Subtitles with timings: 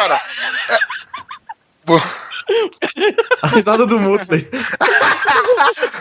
[0.00, 0.18] Cara,
[0.70, 0.78] é...
[1.84, 2.00] Bom,
[3.42, 4.48] A risada do Mutley.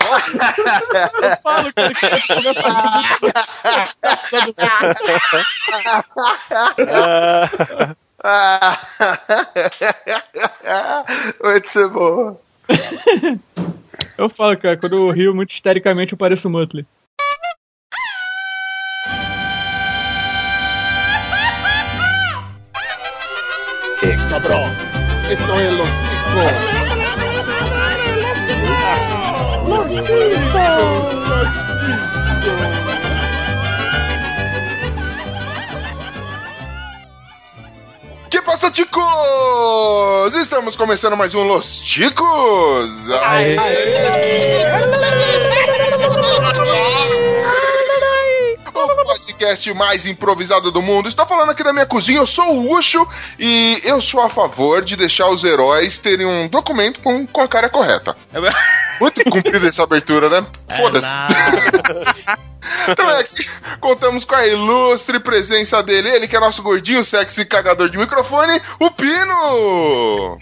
[0.01, 2.55] Eu falo, cara, que eu
[8.23, 8.77] Ah.
[11.43, 12.39] Muito ser boa.
[14.17, 16.85] Eu falo, cara, quando eu rio muito histericamente eu pareço o Muttley.
[24.41, 24.75] Cabrón.
[25.29, 26.51] Esto es los chicos.
[38.29, 39.03] Que passa, ticos?
[40.35, 43.09] Estamos começando mais um Los Ticos.
[43.09, 43.19] O
[49.19, 51.07] podcast mais improvisado do mundo.
[51.09, 54.83] Estou falando aqui da minha cozinha, eu sou o Ucho e eu sou a favor
[54.83, 58.15] de deixar os heróis terem um documento com, com a cara correta.
[58.99, 60.45] Muito comprida essa abertura, né?
[60.77, 61.07] Foda-se.
[62.87, 67.45] Então é aqui, contamos com a ilustre presença dele, ele que é nosso gordinho, sexy
[67.45, 70.37] cagador de microfone, o Pino!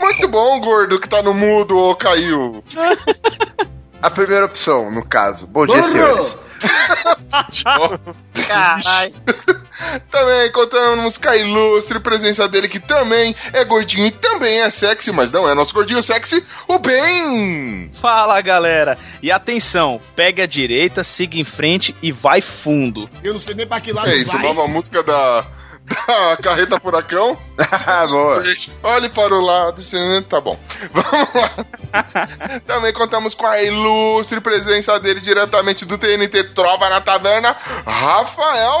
[0.00, 2.64] Muito bom, gordo, que tá no mudo ou caiu.
[4.04, 5.46] A primeira opção, no caso.
[5.46, 6.36] Bom dia, senhores.
[8.46, 9.14] Caralho.
[10.10, 15.10] Também contamos com a ilustre presença dele, que também é gordinho e também é sexy,
[15.10, 17.90] mas não é nosso gordinho sexy, o Ben!
[17.94, 23.08] Fala galera, e atenção, pegue a direita, siga em frente e vai fundo.
[23.22, 24.42] Eu não sei nem pra que lado É isso, vai.
[24.42, 25.44] nova música da,
[26.06, 27.36] da Carreta Furacão.
[28.10, 28.42] Boa.
[28.82, 30.58] Olhe para o lado, você- tá bom.
[30.92, 31.50] Vamos lá.
[32.66, 37.54] Também contamos com a ilustre presença dele diretamente do TNT Trova na Taverna,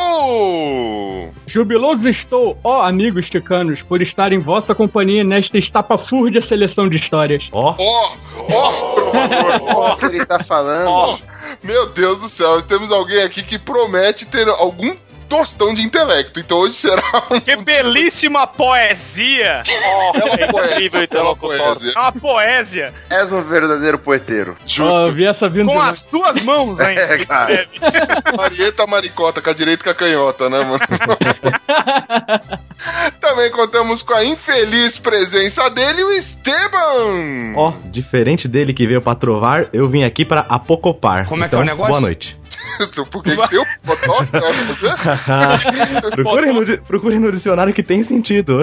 [0.04, 1.32] Rafael!
[1.46, 7.44] Jubiloso estou, ó amigos ticanos, por estar em vossa companhia nesta estapafúrdia seleção de histórias.
[7.52, 8.12] Ó, Ó,
[8.50, 9.92] ó.
[9.92, 10.88] O que ele está falando?
[10.88, 11.18] Ó,
[11.62, 14.94] meu Deus do céu, temos alguém aqui que promete ter algum
[15.28, 16.40] tostão de intelecto.
[16.40, 17.40] Então hoje será um.
[17.40, 19.62] Que belíssima poesia!
[19.66, 21.58] Bela poesia, incrível, bela interlocutor.
[21.58, 21.92] poesia.
[21.94, 22.94] É uma poesia!
[23.10, 24.56] És um verdadeiro poeteiro.
[24.66, 25.12] Justo.
[25.12, 25.66] vi essa vindo.
[25.66, 25.88] Com né?
[25.88, 27.04] as duas mãos ainda.
[27.04, 27.68] É, cara.
[28.36, 30.80] Marieta maricota, com a direita e com a canhota, né, mano?
[33.20, 37.54] Também contamos com a infeliz presença dele, o Esteban!
[37.56, 41.26] ó, diferente dele que veio pra trovar, eu vim aqui pra apocopar.
[41.28, 41.88] Como é que é o Então, negócio?
[41.90, 42.38] Boa noite.
[43.10, 44.28] Por que que deu botox,
[46.14, 48.62] procurem, no, procurem no dicionário que tem sentido.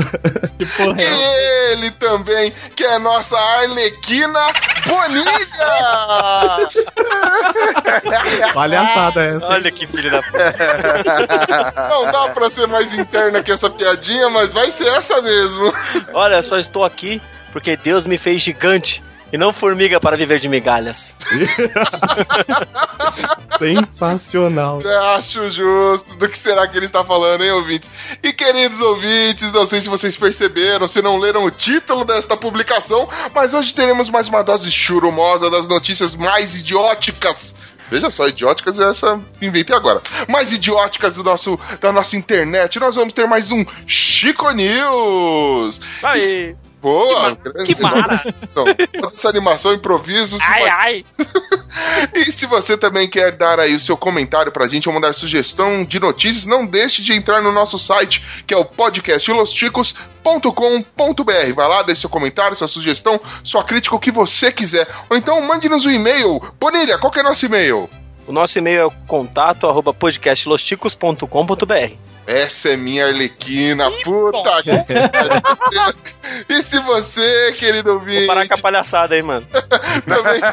[0.58, 1.06] Que porra é?
[1.06, 4.54] E ele também, que é nossa Arlequina
[4.86, 5.32] Bonilha!
[8.54, 9.46] Palhaçada essa.
[9.46, 10.54] Olha que filho da puta.
[11.90, 15.74] Não dá pra ser mais interna que essa piadinha, mas vai ser essa mesmo.
[16.14, 17.22] Olha, só estou aqui
[17.52, 21.16] porque Deus me fez gigante e não formiga para viver de migalhas.
[23.58, 24.82] Sensacional.
[25.16, 26.16] Acho justo.
[26.18, 27.90] Do que será que ele está falando, hein, ouvintes?
[28.22, 33.08] E queridos ouvintes, não sei se vocês perceberam, se não leram o título desta publicação,
[33.34, 37.56] mas hoje teremos mais uma dose churumosa das notícias mais idióticas.
[37.90, 40.02] Veja só, idióticas é essa que inventei agora.
[40.30, 42.80] Mais idióticas do nosso, da nossa internet.
[42.80, 45.82] Nós vamos ter mais um Chico News.
[46.02, 46.56] Aí.
[46.82, 47.36] Boa!
[47.66, 47.76] que.
[48.48, 50.38] São- Toda essa animação, improviso.
[50.42, 51.06] Ai, ai.
[52.16, 55.86] e se você também quer dar aí o seu comentário pra gente ou mandar sugestão
[55.86, 58.66] de notícias, não deixe de entrar no nosso site, que é o
[60.24, 61.54] podcastlosticos.com.br.
[61.56, 64.88] Vai lá, deixe seu comentário, sua sugestão, sua crítica, o que você quiser.
[65.10, 66.42] Ou então mande-nos um e-mail.
[66.60, 67.88] Bonilha, qual que é nosso e-mail?
[68.32, 71.96] O nosso e-mail é o contato arroba podcastlosticos.com.br.
[72.26, 74.72] Essa é minha Arlequina, puta que.
[76.48, 79.46] E se você, querido Vou ouvinte, parar com a palhaçada aí, mano.
[80.08, 80.40] também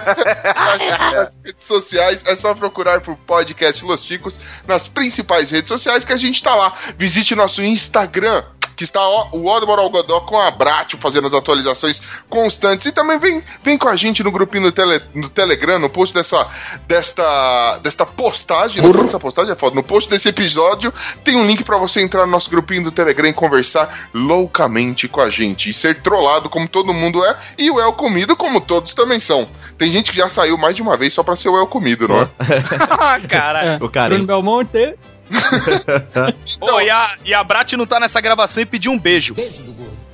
[1.15, 6.12] nas redes sociais, é só procurar por podcast Los Chicos nas principais redes sociais que
[6.12, 6.77] a gente tá lá.
[6.99, 8.43] Visite nosso Instagram.
[8.78, 12.87] Que está o Odmore Algodó com a Bratio fazendo as atualizações constantes.
[12.87, 16.14] E também vem, vem com a gente no grupinho do, tele, no Telegram, no post
[16.14, 16.47] dessa,
[16.87, 18.81] desta, desta postagem.
[18.81, 19.75] No post dessa postagem é foda.
[19.75, 20.94] No post desse episódio
[21.25, 25.20] tem um link para você entrar no nosso grupinho do Telegram e conversar loucamente com
[25.20, 25.70] a gente.
[25.70, 27.37] E ser trollado como todo mundo é.
[27.58, 29.49] E o El Comido como todos também são.
[29.76, 32.06] Tem gente que já saiu mais de uma vez só pra ser o El Comido,
[32.06, 32.29] não é?
[32.91, 33.69] Ah, Caralho.
[33.70, 34.94] É, O cara- Bruno Belmonte.
[36.61, 39.35] Ô, e, a, e a Brat não tá nessa gravação e pediu um beijo.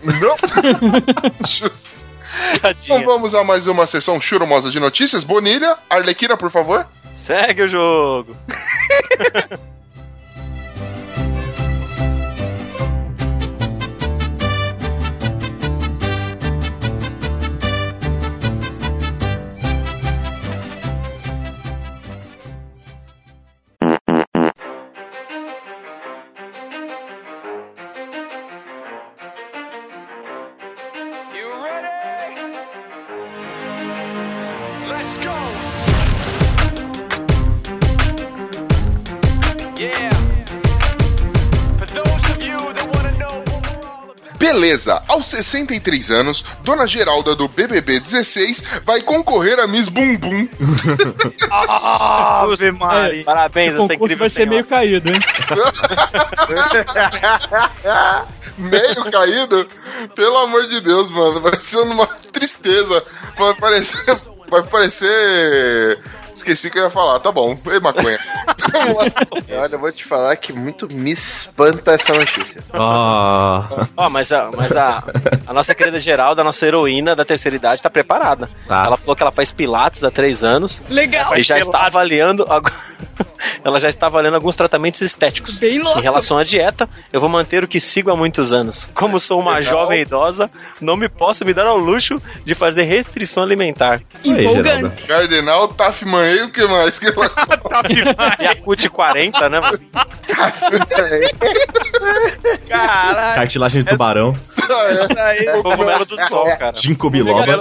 [0.03, 0.37] Não?
[1.47, 1.95] Justo.
[2.55, 3.05] Então Tadinha.
[3.05, 5.23] vamos a mais uma sessão churumosa de notícias.
[5.23, 6.87] Bonilha, Arlequina, por favor.
[7.13, 8.37] Segue o jogo.
[45.37, 50.49] 63 anos, Dona Geralda do BBB 16 vai concorrer a Miss Bumbum.
[51.51, 53.25] Ave Maria.
[53.25, 54.51] Parabéns, essa incrível vai ser senhora.
[54.51, 55.21] meio caído, hein?
[58.57, 59.69] Meio caído?
[60.15, 61.41] Pelo amor de Deus, mano.
[61.41, 63.05] Vai ser uma tristeza.
[63.37, 64.17] Vai parecer.
[64.49, 65.99] Vai parecer.
[66.35, 67.21] Esqueci que eu ia falar.
[67.21, 67.57] Tá bom.
[67.67, 68.19] Ei, maconha.
[69.57, 72.63] Olha, eu vou te falar que muito me espanta essa notícia.
[72.73, 75.03] Ah, Ó, mas, a, mas a,
[75.47, 78.51] a nossa querida Geralda, a nossa heroína da terceira idade, tá preparada.
[78.67, 78.85] Tá.
[78.87, 81.37] Ela falou que ela faz pilates há três anos Legal.
[81.37, 81.87] e já Faz está pilates.
[81.95, 82.47] avaliando.
[82.53, 82.73] ag-
[83.65, 85.59] ela já está avaliando alguns tratamentos estéticos.
[85.59, 85.99] Bem louco.
[85.99, 88.91] Em relação à dieta, eu vou manter o que sigo há muitos anos.
[88.95, 89.71] Como sou uma Legal.
[89.71, 94.01] jovem idosa, não me posso me dar ao luxo de fazer restrição alimentar.
[94.19, 94.67] isso aí, Empolgante.
[94.77, 94.97] Geralda.
[95.07, 95.69] Cardenal,
[96.25, 96.99] Manhei, o que mais?
[96.99, 97.31] Que ela...
[98.41, 99.61] Yakut 40, né?
[99.61, 99.79] mano?
[102.69, 103.35] Caralho.
[103.35, 104.35] Cartilagem de tubarão,
[104.93, 105.63] Isso aí.
[105.63, 106.77] Cogumelo do sol, cara.
[106.77, 107.59] ginkgo biloba.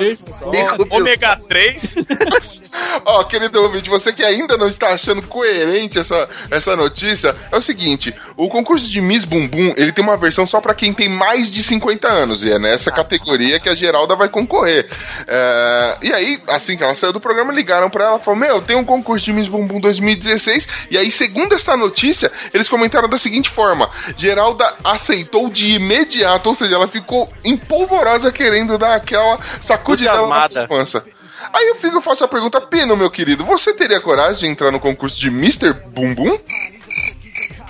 [0.90, 1.96] Ômega 3.
[3.06, 7.62] Ó, querido ouvinte, você que ainda não está achando coerente essa, essa notícia, é o
[7.62, 11.52] seguinte: o concurso de Miss Bumbum ele tem uma versão só pra quem tem mais
[11.52, 14.90] de 50 anos, e é nessa categoria que a Geralda vai concorrer.
[15.28, 18.53] É, e aí, assim que ela saiu do programa, ligaram pra ela e falaram: Meu,
[18.62, 20.68] tem um concurso de Miss Bumbum 2016.
[20.92, 26.56] E aí, segundo essa notícia, eles comentaram da seguinte forma: Geralda aceitou de imediato, ou
[26.56, 31.04] seja, ela ficou empolvorosa querendo dar aquela sacudida na pança.
[31.52, 34.80] Aí eu fico, faço a pergunta, Pino, meu querido, você teria coragem de entrar no
[34.80, 35.74] concurso de Mr.
[35.74, 36.40] Bumbum?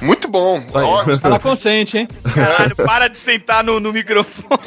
[0.03, 0.61] Muito bom.
[0.73, 1.19] Ótimo.
[1.23, 2.07] Ela consente, hein?
[2.35, 4.59] Caralho, para de sentar no, no microfone.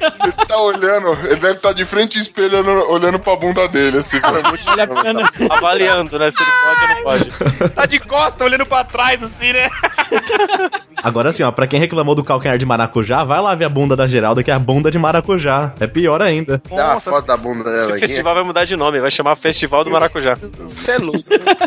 [0.00, 3.98] Ele tá olhando, ele deve estar de frente ao espelho olhando, olhando pra bunda dele,
[3.98, 4.18] assim.
[4.18, 5.30] Vale a pena.
[5.50, 6.30] Avaliando, né?
[6.30, 7.74] Se ele pode ou não pode.
[7.74, 9.70] Tá de costa, olhando pra trás, assim, né?
[11.02, 13.96] Agora assim, ó, pra quem reclamou do calcanhar de maracujá, vai lá ver a bunda
[13.96, 15.72] da Geralda, que é a bunda de maracujá.
[15.80, 16.62] É pior ainda.
[16.70, 18.00] Dá uma foto da bunda dela Esse aqui.
[18.00, 20.34] festival vai mudar de nome, vai chamar Festival do Maracujá.
[20.60, 21.22] Você é louco.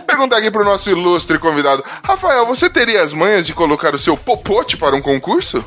[0.08, 1.84] Perguntar aqui pro nosso ilustre convidado.
[2.04, 5.64] Rafael, você teria as manhas de colocar o seu popote para um concurso?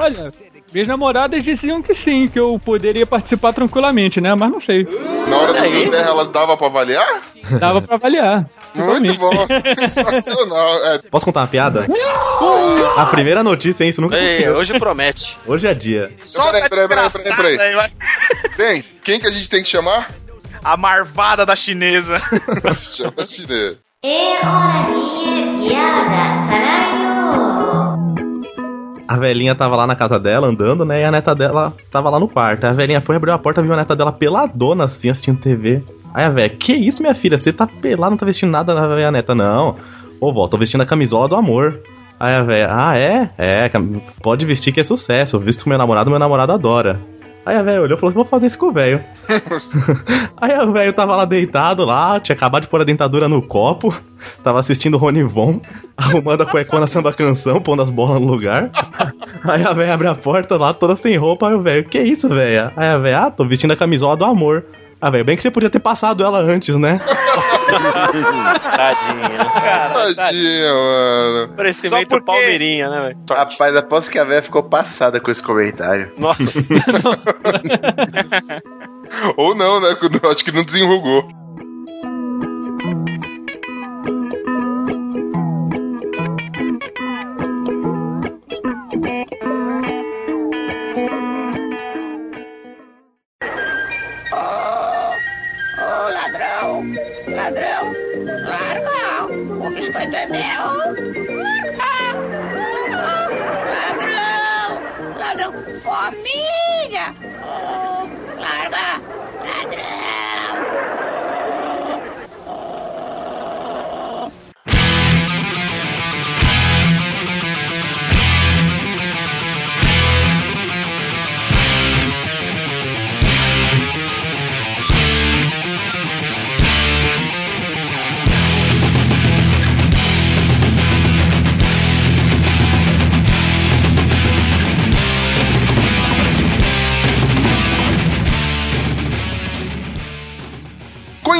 [0.00, 0.32] Olha,
[0.72, 4.34] minhas namoradas diziam que sim, que eu poderia participar tranquilamente, né?
[4.34, 4.86] Mas não sei.
[5.28, 7.20] Na hora do Rio Terra, elas davam pra avaliar?
[7.58, 8.46] Dava pra avaliar.
[8.74, 9.46] Muito bom.
[9.88, 10.76] Sensacional.
[10.86, 10.98] É.
[11.10, 11.86] Posso contar uma piada?
[12.96, 13.90] A primeira notícia, hein?
[13.90, 14.48] Isso nunca Ei.
[14.48, 15.38] Hoje promete.
[15.46, 16.10] Hoje é dia.
[16.24, 17.60] Só peraí, peraí, peraí, peraí, peraí.
[17.60, 17.92] Aí, mas...
[18.56, 20.10] Bem, quem que a gente tem que chamar?
[20.64, 22.16] A marvada da chinesa.
[22.78, 23.78] Chama a chinesa.
[24.04, 26.91] É hora minha piada, caralho.
[29.12, 31.02] A velhinha tava lá na casa dela, andando, né?
[31.02, 32.64] E a neta dela tava lá no quarto.
[32.64, 35.82] A velhinha foi, abriu a porta, viu a neta dela peladona, assim, assistindo TV.
[36.14, 37.36] Aí a velha, que isso, minha filha?
[37.36, 39.76] Você tá pelada, não tá vestindo nada na velha neta, não.
[40.18, 41.78] Ô, vó, tô vestindo a camisola do amor.
[42.18, 43.30] Aí a velha, ah, é?
[43.36, 43.70] É,
[44.22, 45.36] pode vestir que é sucesso.
[45.36, 46.98] Eu visto com meu namorado, meu namorado adora.
[47.44, 49.02] Aí a velha olhou e falou: vou fazer isso com o velho.
[50.40, 53.94] Aí o velho tava lá deitado lá, tinha acabado de pôr a dentadura no copo,
[54.42, 55.60] tava assistindo Rony Von,
[55.96, 58.70] arrumando a cuecona samba canção, pondo as bolas no lugar.
[59.44, 62.28] Aí a velha abre a porta lá, toda sem roupa, aí o velho, que isso,
[62.28, 62.72] velha?
[62.76, 64.64] Aí a velha, ah, tô vestindo a camisola do amor.
[65.04, 67.00] Ah, velho, bem que você podia ter passado ela antes, né?
[67.72, 69.44] Tadinha.
[69.60, 71.48] Cara, Tadinha, mano.
[71.48, 73.18] Só Parecimento porque- Palmeirinha, né, velho?
[73.28, 76.12] Rapaz, aposto que a véia ficou passada com esse comentário.
[76.16, 76.38] Nossa.
[79.36, 79.88] Ou não, né?
[80.22, 81.28] Eu Acho que não desenrugou.
[100.02, 101.01] O biscoito é meu!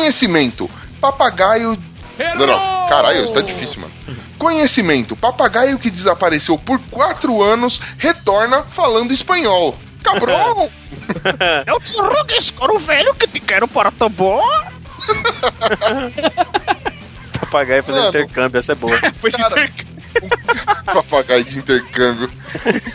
[0.03, 0.69] Conhecimento.
[1.01, 1.79] Papagaio.
[2.37, 2.89] Não, não.
[2.89, 3.93] Caralho, isso tá difícil, mano.
[4.37, 5.15] Conhecimento.
[5.15, 9.79] Papagaio que desapareceu por quatro anos retorna falando espanhol.
[10.03, 10.69] Cabrão!
[11.67, 14.43] Eu te rogo, escuro velho, que te quero para bom.
[17.39, 18.99] Papagaio fazendo intercâmbio, essa é boa.
[19.21, 19.87] Foi intercâmbio.
[20.85, 22.31] papagaio de intercâmbio.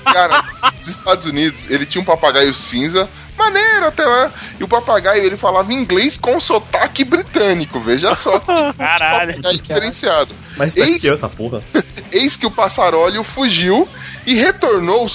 [0.03, 0.43] Cara,
[0.77, 3.07] nos Estados Unidos, ele tinha um papagaio cinza,
[3.37, 4.31] maneiro até lá.
[4.59, 8.39] E o papagaio, ele falava inglês com sotaque britânico, veja só.
[8.77, 9.35] Caralho.
[9.35, 10.35] Papagaio diferenciado.
[10.57, 11.61] Mas pra Eis- que essa porra?
[12.11, 13.87] Eis que o passaróleo fugiu
[14.25, 15.07] e retornou,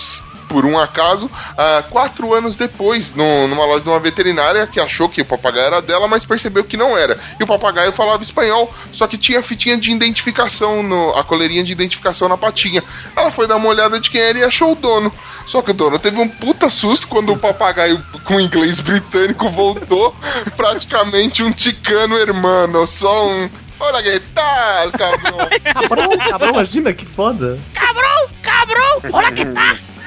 [0.52, 5.08] por um acaso, ah, quatro anos depois, no- numa loja de uma veterinária que achou
[5.08, 7.18] que o papagaio era dela, mas percebeu que não era.
[7.40, 11.64] E o papagaio falava espanhol, só que tinha a fitinha de identificação, no, a coleirinha
[11.64, 12.82] de identificação na patinha.
[13.16, 15.12] Ela foi dar uma olhada de quem era e achou o dono.
[15.46, 20.14] Só que o dono teve um puta susto quando o papagaio com inglês britânico voltou,
[20.56, 23.50] praticamente um ticano hermano, só um.
[23.80, 25.38] Olha que tal, cabrão.
[25.74, 27.58] Cabrão, cabrão, imagina que foda.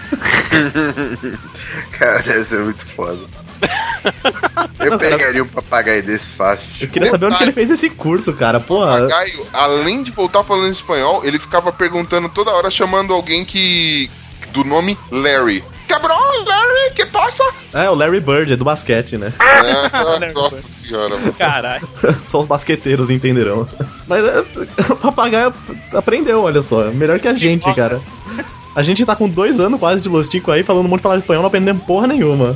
[1.92, 3.20] Cara, deve ser muito foda.
[4.80, 6.86] Eu pegaria um papagaio desse fácil.
[6.86, 8.60] Eu queria saber onde que ele fez esse curso, cara.
[8.60, 9.02] Porra.
[9.02, 14.10] papagaio, além de voltar falando espanhol, ele ficava perguntando toda hora, chamando alguém que.
[14.52, 15.64] do nome Larry.
[15.88, 17.44] Cabrão, Larry, que passa?
[17.74, 19.32] É, o Larry Bird, é do basquete, né?
[19.40, 21.34] É, nossa senhora, mano.
[21.34, 21.88] Caralho.
[22.22, 23.68] Só os basqueteiros entenderão.
[24.08, 24.40] Mas é,
[24.92, 25.54] o papagaio
[25.94, 26.86] aprendeu, olha só.
[26.86, 28.02] Melhor que a gente, cara.
[28.76, 31.22] A gente tá com dois anos quase de Lostico aí, falando um monte de palavra
[31.22, 32.56] espanhol, não aprendendo porra nenhuma.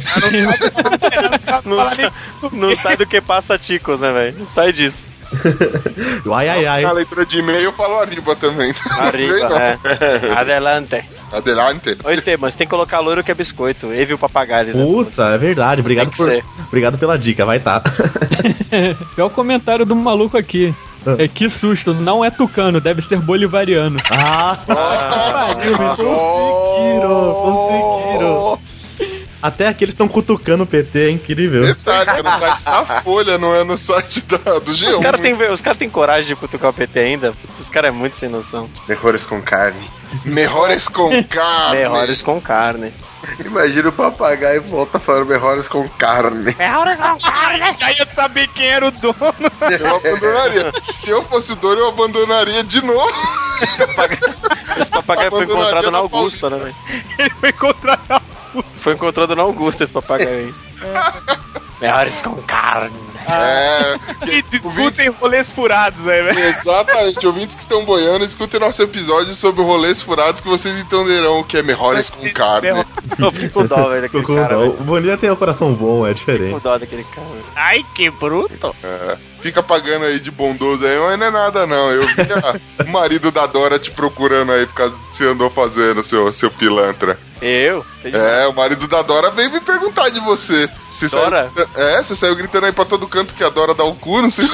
[1.65, 2.11] Não, sai,
[2.51, 4.35] não sai do que passa ticos, né, velho?
[4.39, 5.07] Não sai disso.
[6.33, 6.81] Ai, ai, ai.
[6.81, 8.73] Na leitura de e-mail eu falo arriba também.
[8.97, 10.33] Arriba, é.
[10.35, 11.03] Adelante.
[11.31, 11.97] Adelante.
[12.03, 13.93] Ô, Esteban, você tem que colocar loiro que é biscoito.
[13.93, 14.75] E o papagaio.
[14.75, 14.83] né?
[14.83, 15.81] Putz, é verdade.
[15.81, 16.43] Obrigado, por, ser.
[16.67, 17.79] obrigado pela dica, vai tá.
[19.15, 20.73] Pior comentário do maluco aqui.
[21.17, 23.99] É que susto, não é tucano, deve ser bolivariano.
[24.11, 24.57] Ah,
[25.95, 28.59] conseguiram, conseguiram.
[29.41, 31.63] Até aqueles estão cutucando o PT, é incrível.
[31.63, 34.89] Detalhe, é no site da Folha, não é no site da, do G1.
[34.89, 37.33] Os caras têm os cara têm coragem de cutucar o PT ainda?
[37.57, 38.69] Os caras é muito sem noção.
[38.87, 39.89] Melhores com carne.
[40.25, 41.77] Melhores com carne.
[41.77, 42.93] Melhores com carne.
[43.39, 46.55] Imagina o papagaio volta falando melhores com carne.
[47.79, 49.15] Já ia saber quem era o dono.
[49.79, 50.71] Eu abandonaria.
[50.93, 53.13] Se eu fosse o dono, eu abandonaria de novo.
[53.61, 53.77] Esse
[54.91, 56.75] papagaio foi Abandonaria encontrado na na Augusta, né, velho?
[57.17, 57.99] Ele foi encontrar
[58.81, 60.53] Foi encontrado na Augusta esse papagaio aí.
[61.81, 63.09] Melhores com carne.
[63.31, 63.95] É.
[64.27, 66.39] e discutem rolês furados aí, velho.
[66.39, 71.43] Exatamente, ouvintes que estão boiando, escutem nosso episódio sobre rolês furados que vocês entenderão o
[71.43, 72.69] que é melhores com carne.
[73.19, 74.55] Eu fico com dó, velho, daquele Com cara.
[74.55, 74.59] dó.
[74.61, 74.71] velho.
[74.79, 76.53] O Bonilha tem o coração bom, é Fico diferente.
[76.53, 77.27] com dó daquele cara.
[77.27, 77.43] velho.
[77.55, 78.75] Ai, que bruto.
[78.83, 81.91] É, fica pagando aí de bondoso aí, mas não é nada não.
[81.91, 82.55] Eu vi a-
[82.85, 86.31] o marido da Dora te procurando aí por causa do que você andou fazendo, seu,
[86.33, 87.17] seu pilantra.
[87.41, 87.85] Eu?
[88.01, 90.69] Sei É, o marido da Dora veio me perguntar de você.
[90.91, 91.49] você Dora?
[91.55, 94.21] Saiu, é, você saiu gritando aí pra todo canto que a Dora dá o cu,
[94.21, 94.45] não sei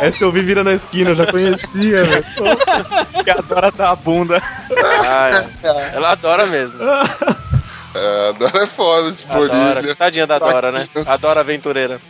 [0.00, 2.24] Essa eu vi vira na esquina, eu já conhecia, velho.
[3.24, 4.42] Que adora dar a bunda.
[5.04, 5.96] Ah, é.
[5.96, 6.78] Ela adora mesmo.
[7.94, 9.94] É, a Dora é foda, esse Adora.
[9.94, 10.86] Tadinha da Dora, né?
[11.06, 12.00] Adora aventureira.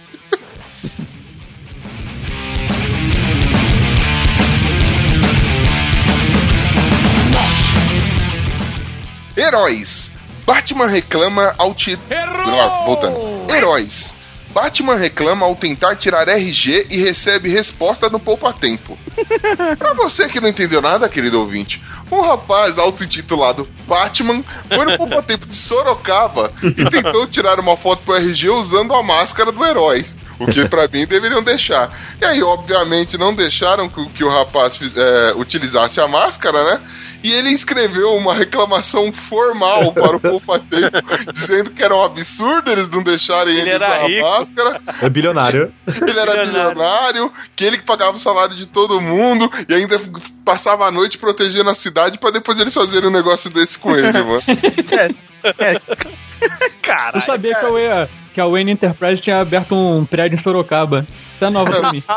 [9.36, 10.10] Heróis.
[10.46, 12.84] Batman reclama ao tirar.
[12.84, 13.52] Voltando.
[13.52, 14.14] Heróis.
[14.54, 18.96] Batman reclama ao tentar tirar RG e recebe resposta no poupa-tempo.
[19.76, 25.44] pra você que não entendeu nada, querido ouvinte, um rapaz auto-intitulado Batman foi no poupa-tempo
[25.46, 30.06] de Sorocaba e tentou tirar uma foto pro RG usando a máscara do herói.
[30.38, 31.96] O que pra mim deveriam deixar.
[32.20, 36.80] E aí, obviamente, não deixaram que, o rapaz é, utilizasse a máscara, né?
[37.24, 42.70] E ele escreveu uma reclamação formal para o Poupa Tempo, dizendo que era um absurdo
[42.70, 44.80] eles não deixarem ele, usar a máscara.
[45.00, 45.72] É bilionário.
[45.86, 46.46] Ele era Bilionário.
[46.52, 49.98] bilionário, que ele que pagava o salário de todo mundo e ainda
[50.44, 54.12] passava a noite protegendo a cidade pra depois eles fazerem um negócio desse com ele,
[54.12, 54.42] mano.
[55.44, 57.24] Eu Caralho.
[57.26, 61.06] sabia que a, Wayne, que a Wayne Enterprise tinha aberto um prédio em Sorocaba.
[61.46, 62.02] É nova pra mim.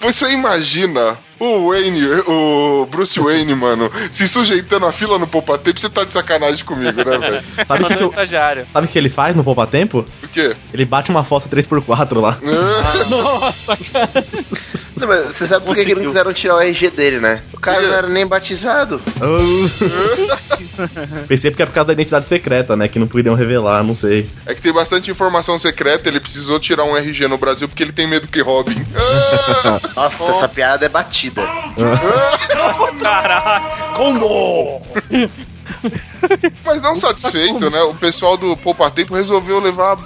[0.00, 5.80] Você imagina o Wayne, o Bruce Wayne, mano, se sujeitando a fila no Poupa Tempo,
[5.80, 7.42] você tá de sacanagem comigo, né, velho?
[7.66, 8.12] Sabe o que, que eu-
[8.72, 10.04] sabe o que ele faz no Poupa Tempo?
[10.22, 10.54] O quê?
[10.74, 12.38] Ele bate uma foto 3x4 lá.
[15.00, 17.42] Não, mas você sabe por que, que não quiseram tirar o RG dele, né?
[17.52, 19.00] O cara não era nem batizado.
[21.28, 22.88] Pensei porque é por causa da identidade secreta, né?
[22.88, 24.28] Que não poderiam revelar, não sei.
[24.46, 27.92] É que tem bastante informação secreta, ele precisou tirar um RG no Brasil porque ele
[27.92, 28.61] tem medo que roubem.
[28.96, 29.80] Ah!
[29.96, 31.42] Nossa, essa piada é batida.
[33.00, 33.94] Caralho.
[33.94, 34.82] Como?
[36.64, 37.80] Mas não satisfeito, né?
[37.82, 39.98] O pessoal do Poupa Tempo resolveu levar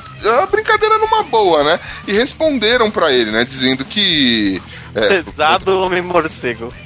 [0.43, 1.79] a brincadeira numa boa, né?
[2.07, 3.45] E responderam pra ele, né?
[3.45, 4.63] Dizendo que
[4.95, 6.73] É, Pesado homem morcego.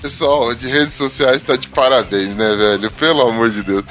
[0.00, 2.90] Pessoal de redes sociais tá de parabéns, né, velho?
[2.92, 3.84] Pelo amor de Deus.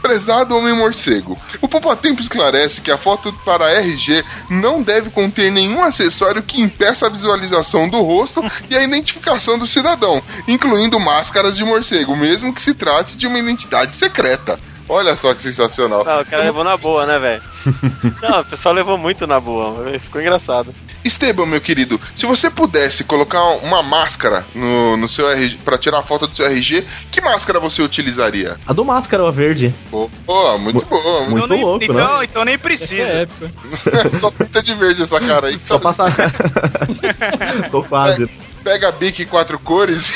[0.00, 5.82] Prezado homem morcego, o Poupatempo esclarece que a foto para RG não deve conter nenhum
[5.82, 11.64] acessório que impeça a visualização do rosto e a identificação do cidadão, incluindo máscaras de
[11.64, 14.58] morcego, mesmo que se trate de uma identidade secreta.
[14.88, 16.04] Olha só que sensacional.
[16.04, 17.42] Não, o cara levou na boa, né, velho?
[18.22, 19.98] Não, o pessoal levou muito na boa.
[19.98, 20.74] Ficou engraçado.
[21.04, 25.98] Esteban, meu querido, se você pudesse colocar uma máscara no, no seu RG para tirar
[25.98, 28.56] a foto do seu RG, que máscara você utilizaria?
[28.66, 29.74] A do máscara, a verde.
[29.90, 31.20] Pô, pô, muito boa.
[31.28, 32.24] Muito Muito então, nem, louco, então, né?
[32.24, 33.02] então nem É precisa.
[33.22, 33.50] épico.
[34.20, 35.58] Só pinta de verde essa cara aí.
[35.64, 36.12] Só passar.
[37.70, 38.28] Tô quase.
[38.62, 40.08] Pega a bique quatro cores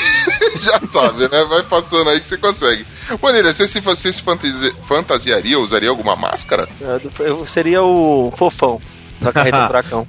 [0.55, 1.43] e já sabe, né?
[1.49, 2.85] Vai passando aí que você consegue.
[3.19, 6.65] Bonilha, você se você se fantasi- fantasiaria, usaria alguma máscara?
[7.19, 8.81] Eu seria o fofão
[9.21, 10.07] da carreta do furacão.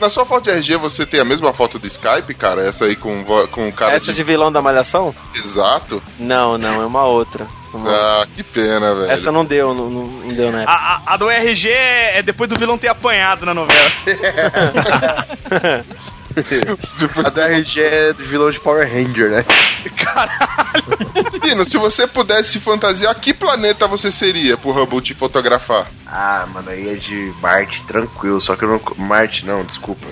[0.00, 2.66] Na sua foto de RG você tem a mesma foto do Skype, cara?
[2.66, 5.14] Essa aí com, com o cara Essa de vilão da malhação?
[5.34, 6.02] Exato.
[6.18, 7.46] Não, não, é uma outra.
[7.72, 9.10] Uma- Ah, que pena, velho.
[9.10, 10.64] Essa não deu, não, não não deu né?
[10.66, 13.90] A, a- a do RG é é depois do vilão ter apanhado na novela.
[17.24, 19.44] A da RG é do vilão de Power Ranger, né?
[21.40, 25.86] Pino, se você pudesse se fantasiar, que planeta você seria pro Hubble te fotografar?
[26.06, 29.06] Ah, mano, aí é de Marte tranquilo, só que eu não.
[29.06, 30.06] Marte não, desculpa.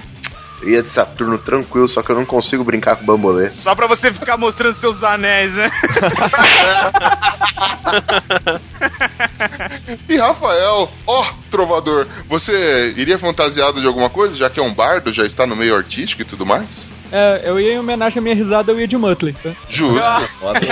[0.63, 3.49] Ia de Saturno tranquilo, só que eu não consigo brincar com bambolê.
[3.49, 5.71] Só pra você ficar mostrando seus anéis, né?
[10.09, 15.13] E Rafael, ó, trovador, você iria fantasiado de alguma coisa, já que é um bardo,
[15.13, 16.89] já está no meio artístico e tudo mais?
[17.11, 19.33] É, eu ia em homenagem à minha risada, eu ia de Muttley.
[19.33, 19.51] Tá?
[19.69, 20.01] Justo.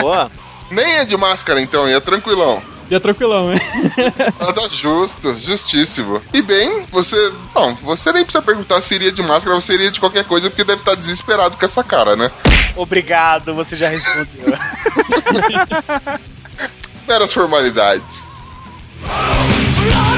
[0.01, 0.31] Boa.
[0.70, 2.62] Nem é de máscara então, ia tranquilão.
[2.90, 3.61] Ia tranquilão, né?
[4.40, 6.22] Nada justo, justíssimo.
[6.33, 7.33] E bem, você.
[7.53, 10.48] Bom, você nem precisa perguntar se iria de máscara ou se iria de qualquer coisa,
[10.48, 12.31] porque deve estar desesperado com essa cara, né?
[12.77, 14.57] Obrigado, você já respondeu.
[17.07, 18.29] Meras formalidades.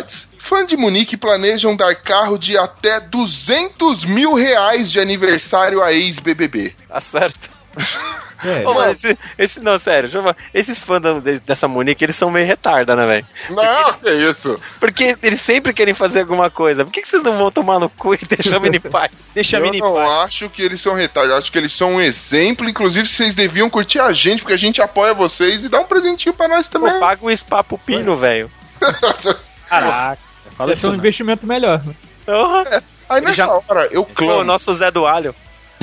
[0.00, 0.28] Celebridades.
[0.38, 6.74] Fã de Munique planejam dar carro de até 200 mil reais de aniversário a ex-BBB.
[6.88, 7.50] Tá certo.
[8.42, 10.36] É, Ô, mano, esse, esse- não, sério, deixa eu falar.
[10.54, 11.02] esses fãs
[11.44, 13.26] dessa Monique, eles são meio retarda, né, velho?
[13.50, 14.58] Não, que isso.
[14.80, 16.82] Porque eles sempre querem fazer alguma coisa.
[16.82, 19.32] Por que, que vocês não vão tomar no cu e deixar a em paz?
[19.34, 20.10] Deixa a Eu mini não paz.
[20.24, 22.66] acho que eles são retardados, acho que eles são um exemplo.
[22.66, 26.34] Inclusive, vocês deviam curtir a gente, porque a gente apoia vocês e dá um presentinho
[26.34, 26.94] pra nós também.
[26.94, 28.50] Pô, paga um spa pro pino, velho.
[29.70, 30.18] Caraca.
[30.56, 30.96] Fala Ia ser um não.
[30.98, 31.82] investimento melhor.
[31.86, 31.94] né?
[32.26, 32.82] Porra.
[33.08, 34.44] Aí nessa já- hora eu Pô, o clamo.
[34.44, 35.34] nosso Zé do Alho.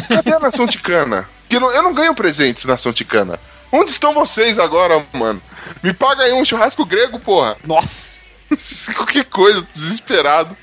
[0.07, 1.27] Cadê a nação ticana?
[1.49, 3.39] Que eu não, eu não ganho presentes, nação ticana.
[3.71, 5.41] Onde estão vocês agora, mano?
[5.81, 7.57] Me paga aí um churrasco grego, porra.
[7.65, 8.17] Nossa.
[8.95, 10.55] Qualquer coisa, desesperado.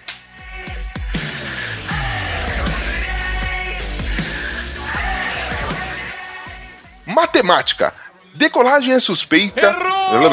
[7.07, 7.93] Matemática.
[8.35, 9.71] Decolagem é suspeita.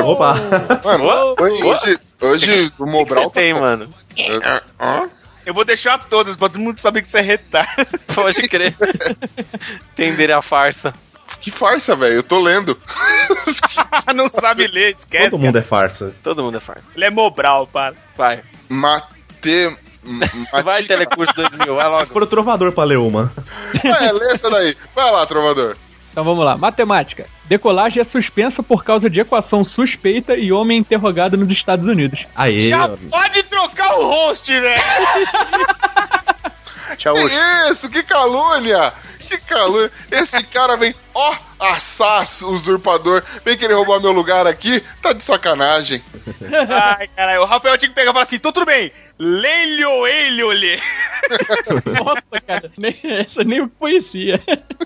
[0.03, 0.35] Opa!
[0.83, 3.23] Mano, hoje, hoje, hoje o O que Mobral.
[3.25, 3.89] você tem, mano?
[4.79, 5.09] Hã?
[5.45, 7.85] Eu vou deixar todas pra todo mundo saber que você é retardo.
[8.13, 8.75] Pode crer.
[9.93, 10.93] Entender a farsa.
[11.39, 12.15] Que farsa, velho.
[12.15, 12.77] Eu tô lendo.
[14.15, 15.29] não sabe ler, esquece.
[15.31, 16.13] Todo mundo é farsa.
[16.23, 16.97] Todo mundo é farsa.
[16.97, 17.95] Ele é Mobral, para.
[18.17, 18.41] Vai.
[18.69, 19.77] Mate.
[20.63, 20.83] Vai.
[20.83, 22.11] Telecurso 2000, vai logo.
[22.11, 23.31] Por o trovador pra ler uma.
[23.83, 24.75] É, lê essa daí.
[24.95, 25.75] Vai lá, trovador.
[26.11, 26.57] Então vamos lá.
[26.57, 27.25] Matemática.
[27.45, 32.25] Decolagem é suspensa por causa de equação suspeita e homem interrogado nos Estados Unidos.
[32.35, 32.67] Aê!
[32.67, 34.83] Já pode trocar o host, velho.
[36.97, 37.89] Tchau, Que isso?
[37.89, 38.93] Que calúnia!
[39.19, 39.91] Que calúnia!
[40.11, 46.01] Esse cara vem, ó, assaz, usurpador, vem querer roubar meu lugar aqui, tá de sacanagem.
[46.97, 47.41] Ai, caralho.
[47.41, 48.91] O Rafael tinha que pegar e falar assim: então tudo bem.
[49.19, 50.81] Leilho, elho, lhe.
[52.03, 54.41] Nossa, cara, nem, essa nem conhecia.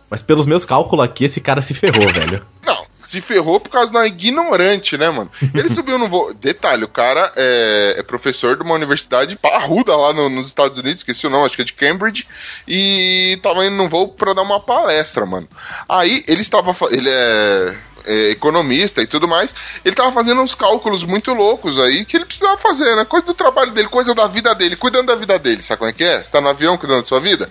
[0.10, 2.46] Mas pelos meus cálculos aqui, esse cara se ferrou, velho.
[2.66, 5.32] Não, se ferrou por causa da ignorante, né, mano?
[5.54, 6.34] Ele subiu no voo.
[6.34, 11.02] Detalhe, o cara é, é professor de uma universidade parruda lá no- nos Estados Unidos,
[11.02, 12.28] esqueci o nome, acho que é de Cambridge,
[12.68, 15.48] e tava indo no voo pra dar uma palestra, mano.
[15.88, 16.72] Aí ele estava.
[16.92, 17.76] Ele é.
[18.08, 22.26] é, economista e tudo mais, ele tava fazendo uns cálculos muito loucos aí que ele
[22.26, 23.04] precisava fazer, né?
[23.04, 25.94] Coisa do trabalho dele, coisa da vida dele, cuidando da vida dele, sabe como é
[25.94, 26.24] que é?
[26.24, 27.50] Você tá no avião cuidando da sua vida?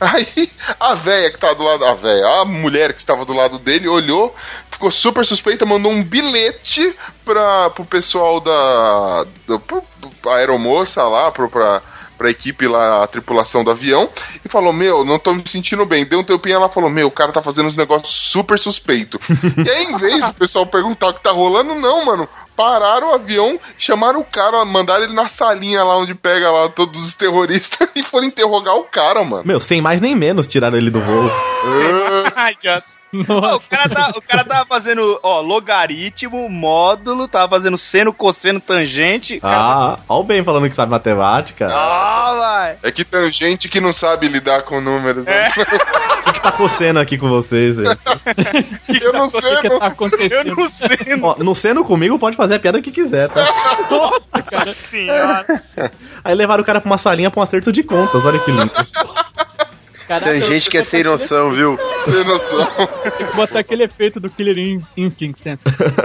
[0.00, 3.58] Aí a véia que tá do lado, a véia, a mulher que estava do lado
[3.58, 4.32] dele olhou,
[4.76, 11.02] ficou super suspeita, mandou um bilhete pra, pro pessoal da, da pro, pro- a aeromoça
[11.02, 11.80] lá, pro, pra,
[12.18, 14.08] pra equipe lá, a tripulação do avião,
[14.44, 16.04] e falou, meu, não tô me sentindo bem.
[16.04, 19.18] Deu um tempinho, ela falou, meu, o cara tá fazendo uns negócios super suspeito.
[19.64, 22.28] e aí, em vez do pessoal perguntar o que tá rolando, não, mano.
[22.54, 27.04] Pararam o avião, chamaram o cara, mandaram ele na salinha lá onde pega lá todos
[27.04, 29.42] os terroristas e foram interrogar o cara, mano.
[29.44, 31.30] Meu, sem mais nem menos tiraram ele do voo.
[32.34, 32.82] Ai, já-
[33.28, 38.60] Ó, o, cara tá, o cara tava fazendo, ó, logaritmo, módulo, tava fazendo seno, cosseno,
[38.60, 39.36] tangente.
[39.36, 41.68] o cara- Ah, ó o Ben falando que sabe matemática.
[41.70, 42.78] Ah, vai.
[42.82, 45.24] É que tem gente que não sabe lidar com números.
[45.24, 45.50] né?
[46.26, 47.96] O que, que tá coçando aqui com vocês, velho?
[49.00, 49.78] Eu não sei, que, que não.
[49.78, 50.32] tá acontecendo?
[50.32, 53.44] Eu não sei, Ó, no seno comigo pode fazer a piada que quiser, tá?
[53.88, 54.74] Nossa, cara.
[54.90, 55.46] senhora.
[56.24, 58.70] Aí levaram o cara pra uma salinha pra um acerto de contas, olha que lindo.
[60.06, 61.78] Caraca, Tem gente que é sem noção, viu?
[62.04, 62.66] Sem noção.
[63.18, 65.42] Tem que botar aquele efeito do Killer In- Instinct.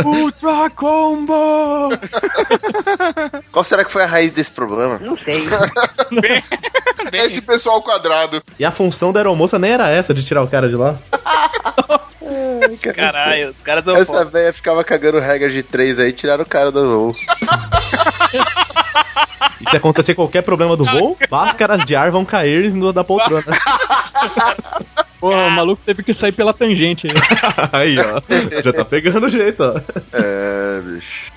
[0.04, 1.90] Ultra Combo!
[3.52, 5.00] Qual será que foi a raiz desse problema?
[5.00, 5.44] Não sei.
[7.12, 8.42] É esse pessoal quadrado.
[8.60, 10.98] E a função da aeromoça nem era essa, de tirar o cara de lá.
[12.94, 16.72] Caralho, os caras são Essa velha ficava cagando regra de três aí, tiraram o cara
[16.72, 17.16] do voo.
[19.60, 23.44] E se acontecer qualquer problema do voo, máscaras de ar vão cair no da poltrona.
[25.20, 27.14] Porra, o maluco teve que sair pela tangente aí.
[27.72, 28.20] Aí, ó.
[28.64, 29.80] Já tá pegando o jeito, ó.
[30.14, 31.32] É, bicho.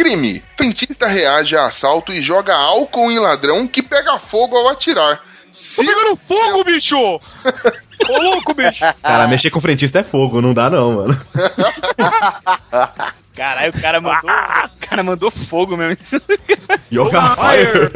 [0.00, 0.42] Crime.
[0.56, 5.20] Frentista reage a assalto e joga álcool em ladrão que pega fogo ao atirar.
[5.52, 6.96] Se Tô pegando fogo, bicho!
[6.96, 8.82] Ô, louco, bicho!
[9.02, 11.20] Cara, mexer com frentista é fogo, não dá não, mano.
[13.36, 14.30] Caralho, o cara mandou.
[14.30, 16.20] O cara mandou fogo mesmo.
[16.92, 17.90] Yoga Fire.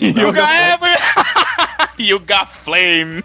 [0.00, 0.96] You got every...
[1.98, 3.22] You got flame.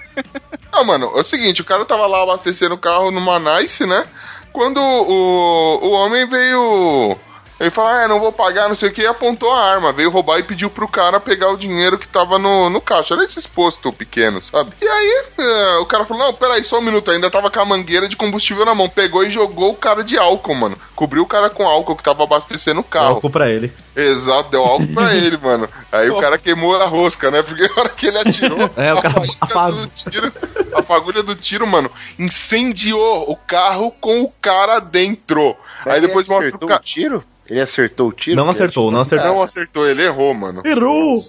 [0.71, 4.05] Não, mano, é o seguinte, o cara tava lá abastecendo o carro numa Nice, né?
[4.51, 7.17] Quando o, o homem veio.
[7.59, 10.11] Ele falou, ah, não vou pagar, não sei o que, e apontou a arma, veio
[10.11, 13.15] roubar e pediu pro cara pegar o dinheiro que tava no, no caixa.
[13.15, 14.71] Era esses postos pequenos, sabe?
[14.79, 17.65] E aí, é, o cara falou, não, peraí, só um minuto, ainda tava com a
[17.65, 18.87] mangueira de combustível na mão.
[18.87, 20.77] Pegou e jogou o cara de álcool, mano.
[20.95, 23.15] Cobriu o cara com álcool que tava abastecendo o carro.
[23.15, 23.73] Álcool pra ele.
[23.95, 25.67] Exato, deu álcool pra ele, mano.
[25.91, 27.41] Aí o cara queimou a rosca, né?
[27.41, 29.81] Porque a hora que ele atirou, É, o a cara faísca apagou.
[29.81, 30.33] do tiro,
[30.75, 31.89] a fagulha do tiro, mano,
[32.19, 35.55] incendiou o carro com o cara dentro.
[35.85, 36.79] Aí depois ele mostra o cara.
[36.79, 37.23] o tiro?
[37.49, 38.35] Ele acertou o tiro?
[38.35, 39.27] Não acertou, não acertou.
[39.27, 40.61] Não acertou, ele errou, mano.
[40.65, 41.19] Errou!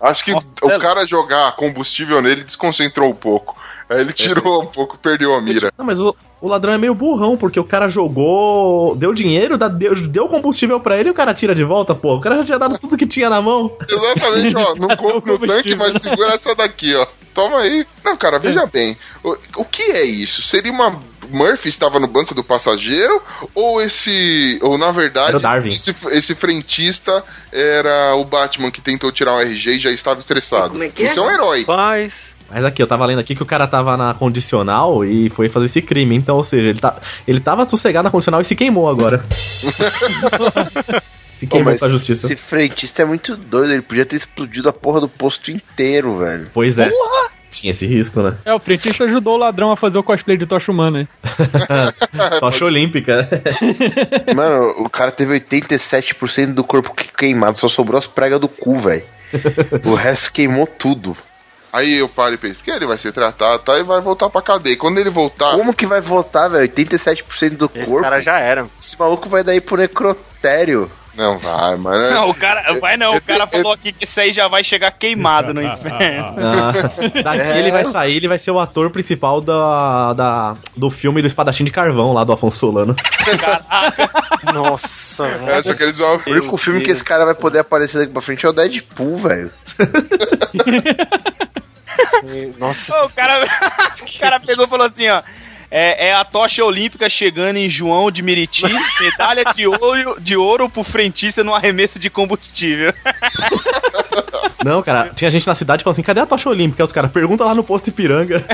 [0.00, 0.80] Acho que Nossa, o sério?
[0.80, 3.56] cara jogar combustível nele desconcentrou um pouco.
[3.88, 5.70] Aí ele tirou um pouco, perdeu a mira.
[5.76, 8.94] Não, mas o, o ladrão é meio burrão, porque o cara jogou.
[8.96, 12.14] Deu dinheiro, dá- deu, deu combustível pra ele e o cara tira de volta, pô.
[12.16, 13.76] O cara já tinha dado tudo que tinha na mão.
[13.88, 14.74] Exatamente, ó.
[14.78, 17.06] Não compra no tanque, mas segura essa daqui, ó.
[17.34, 17.86] Toma aí.
[18.04, 18.96] Não, cara, veja bem.
[19.22, 20.42] O, o que é isso?
[20.42, 20.98] Seria uma.
[21.28, 23.22] Murphy estava no banco do passageiro?
[23.54, 24.58] Ou esse.
[24.62, 25.28] Ou na verdade.
[25.28, 25.72] Era o Darwin.
[25.72, 30.70] Esse, esse frentista era o Batman que tentou tirar um RG e já estava estressado.
[30.70, 31.06] Como é que é?
[31.06, 31.64] Isso é um herói.
[31.64, 32.36] Paz.
[32.50, 35.66] Mas aqui, eu tava lendo aqui que o cara tava na condicional e foi fazer
[35.66, 36.16] esse crime.
[36.16, 39.24] Então, ou seja, ele, tá, ele tava sossegado na condicional e se queimou agora.
[41.40, 42.26] se queimou com a justiça.
[42.26, 46.48] esse frentista é muito doido, ele podia ter explodido a porra do posto inteiro, velho.
[46.52, 46.88] Pois é.
[47.50, 48.34] Tinha esse risco, né?
[48.44, 51.00] É, o frentista ajudou o ladrão a fazer o cosplay de Tocha Humana.
[51.00, 51.08] aí.
[52.38, 53.28] Tocha olímpica.
[54.36, 58.76] Mano, o cara teve 87% do corpo que- queimado, só sobrou as pregas do cu,
[58.78, 59.02] velho.
[59.84, 61.16] O resto queimou tudo.
[61.72, 64.42] Aí eu paro e penso, porque ele vai ser tratado tá, e vai voltar pra
[64.42, 64.76] cadeia.
[64.76, 65.52] Quando ele voltar.
[65.56, 66.68] Como que vai voltar, velho?
[66.68, 68.02] 87% do Esse corpo.
[68.02, 68.66] cara já era.
[68.80, 70.90] Esse maluco vai daí pro necrotério.
[71.20, 72.14] Não vai, mano.
[72.14, 72.80] Não, o cara.
[72.80, 76.34] Vai não, o cara falou aqui que isso aí já vai chegar queimado no inferno.
[76.38, 76.72] Ah,
[77.22, 81.28] daqui ele vai sair, ele vai ser o ator principal da, da, do filme do
[81.28, 82.96] Espadachim de Carvão, lá do Afonso Solano.
[83.38, 84.10] Caraca.
[84.54, 85.50] Nossa, velho.
[85.50, 86.18] Essa que eles vão.
[86.26, 89.18] O único filme que esse cara vai poder aparecer daqui pra frente é o Deadpool,
[89.18, 89.52] velho.
[92.58, 93.04] Nossa.
[93.04, 95.22] O cara, o cara pegou e falou assim, ó.
[95.70, 98.64] É, é a tocha olímpica chegando em João de Meriti,
[99.00, 102.92] medalha de ouro, de ouro pro frentista no arremesso de combustível.
[104.64, 106.82] Não, cara, tinha gente na cidade falando assim: cadê a tocha olímpica?
[106.82, 108.44] Aí Os caras perguntam lá no posto Ipiranga.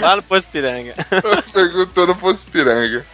[0.00, 0.94] Lá no Poço Piranga.
[1.52, 3.04] Perguntou no Poço Piranga.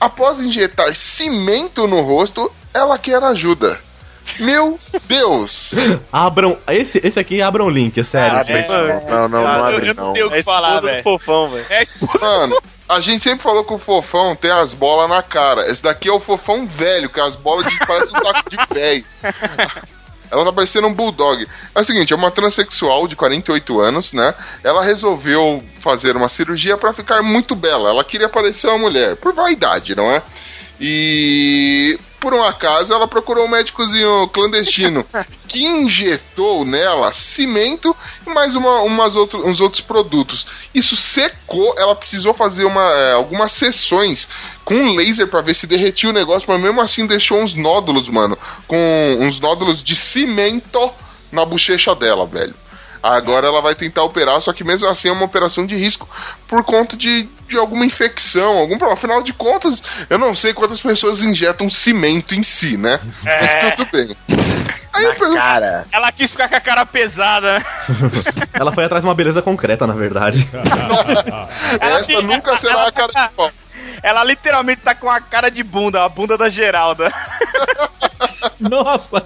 [0.00, 3.78] Após injetar cimento no rosto, ela quer ajuda.
[4.38, 4.76] Meu
[5.08, 5.70] Deus!
[6.12, 6.58] Abram.
[6.68, 8.38] Esse, esse aqui abram o link, é sério.
[8.38, 8.68] Abre, gente.
[8.70, 10.12] não, não, não, não eu, abre eu não não.
[10.12, 11.02] tenho o É que a falar, velho.
[11.02, 11.66] fofão, velho.
[11.70, 12.12] É a esposa.
[12.20, 15.70] Mano, a gente sempre falou que o fofão tem as bolas na cara.
[15.72, 19.04] Esse daqui é o fofão velho, que as bolas de, parece um saco de velho.
[20.30, 21.46] Ela tá parecendo um bulldog.
[21.74, 24.34] É o seguinte, é uma transexual de 48 anos, né?
[24.62, 27.90] Ela resolveu fazer uma cirurgia pra ficar muito bela.
[27.90, 30.22] Ela queria parecer uma mulher, por vaidade, não é?
[30.80, 35.04] E por um acaso ela procurou um médicozinho clandestino
[35.46, 40.46] que injetou nela cimento e mais uma, umas outro, uns outros produtos.
[40.74, 44.28] Isso secou, ela precisou fazer uma, é, algumas sessões
[44.64, 48.08] com um laser pra ver se derretia o negócio, mas mesmo assim deixou uns nódulos,
[48.08, 50.90] mano, com uns nódulos de cimento
[51.32, 52.54] na bochecha dela, velho.
[53.02, 56.08] Agora ela vai tentar operar, só que mesmo assim é uma operação de risco
[56.46, 58.94] por conta de, de alguma infecção, algum problema.
[58.94, 63.00] Afinal de contas, eu não sei quantas pessoas injetam cimento em si, né?
[63.24, 64.16] Mas tudo bem.
[64.92, 67.62] Aí eu pergunto, Cara, Ela quis ficar com a cara pesada?
[68.52, 70.48] Ela foi atrás de uma beleza concreta, na verdade.
[71.80, 73.50] Ela essa tem- nunca será a cara de pau.
[74.02, 77.12] Ela literalmente tá com a cara de bunda, a bunda da Geralda.
[78.60, 79.24] Nossa!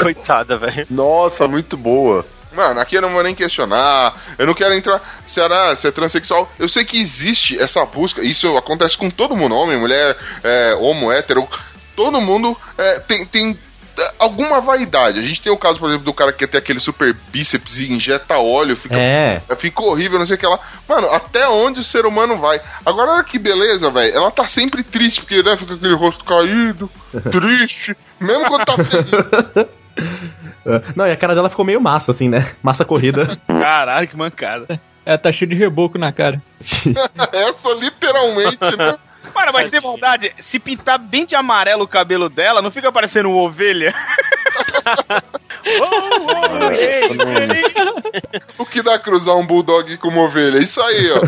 [0.00, 0.86] Coitada, velho.
[0.90, 2.24] nossa, muito boa.
[2.54, 4.14] Mano, aqui eu não vou nem questionar.
[4.38, 5.00] Eu não quero entrar.
[5.26, 6.50] Se era, se é transexual.
[6.58, 8.22] Eu sei que existe essa busca.
[8.22, 11.48] Isso acontece com todo mundo: homem, mulher, é, homo, hétero.
[11.96, 13.58] Todo mundo é, tem, tem
[13.98, 15.18] é, alguma vaidade.
[15.18, 17.80] A gente tem o caso, por exemplo, do cara que quer ter aquele super bíceps
[17.80, 19.42] e injeta óleo, fica, É.
[19.58, 20.58] fica horrível, não sei o que lá.
[20.88, 22.60] Mano, até onde o ser humano vai?
[22.84, 24.14] Agora, olha que beleza, velho.
[24.14, 26.90] Ela tá sempre triste, porque né, fica aquele rosto caído,
[27.30, 27.94] triste.
[28.18, 29.66] Mesmo quando tá feliz.
[30.94, 32.54] Não, e a cara dela ficou meio massa, assim, né?
[32.62, 33.38] Massa corrida.
[33.46, 34.80] Caralho, que mancada.
[35.04, 36.40] É, tá cheio de reboco na cara.
[36.60, 38.96] Essa literalmente, né?
[39.34, 43.30] Mano, mas sem maldade, se pintar bem de amarelo o cabelo dela, não fica parecendo
[43.30, 43.94] uma ovelha?
[45.64, 48.42] Oh, oh, ei, ei.
[48.58, 50.58] O que dá cruzar um bulldog com uma ovelha?
[50.58, 51.20] Isso aí, ó.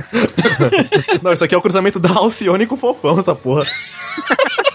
[1.22, 3.64] Não, isso aqui é o cruzamento da Alcione com o fofão, essa porra.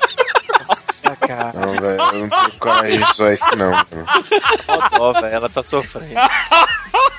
[1.29, 1.53] Cara.
[1.53, 3.85] Não, velho, eu não tenho coragem de zoar isso, não.
[4.99, 5.27] Ó, velho.
[5.27, 6.15] Ela tá sofrendo.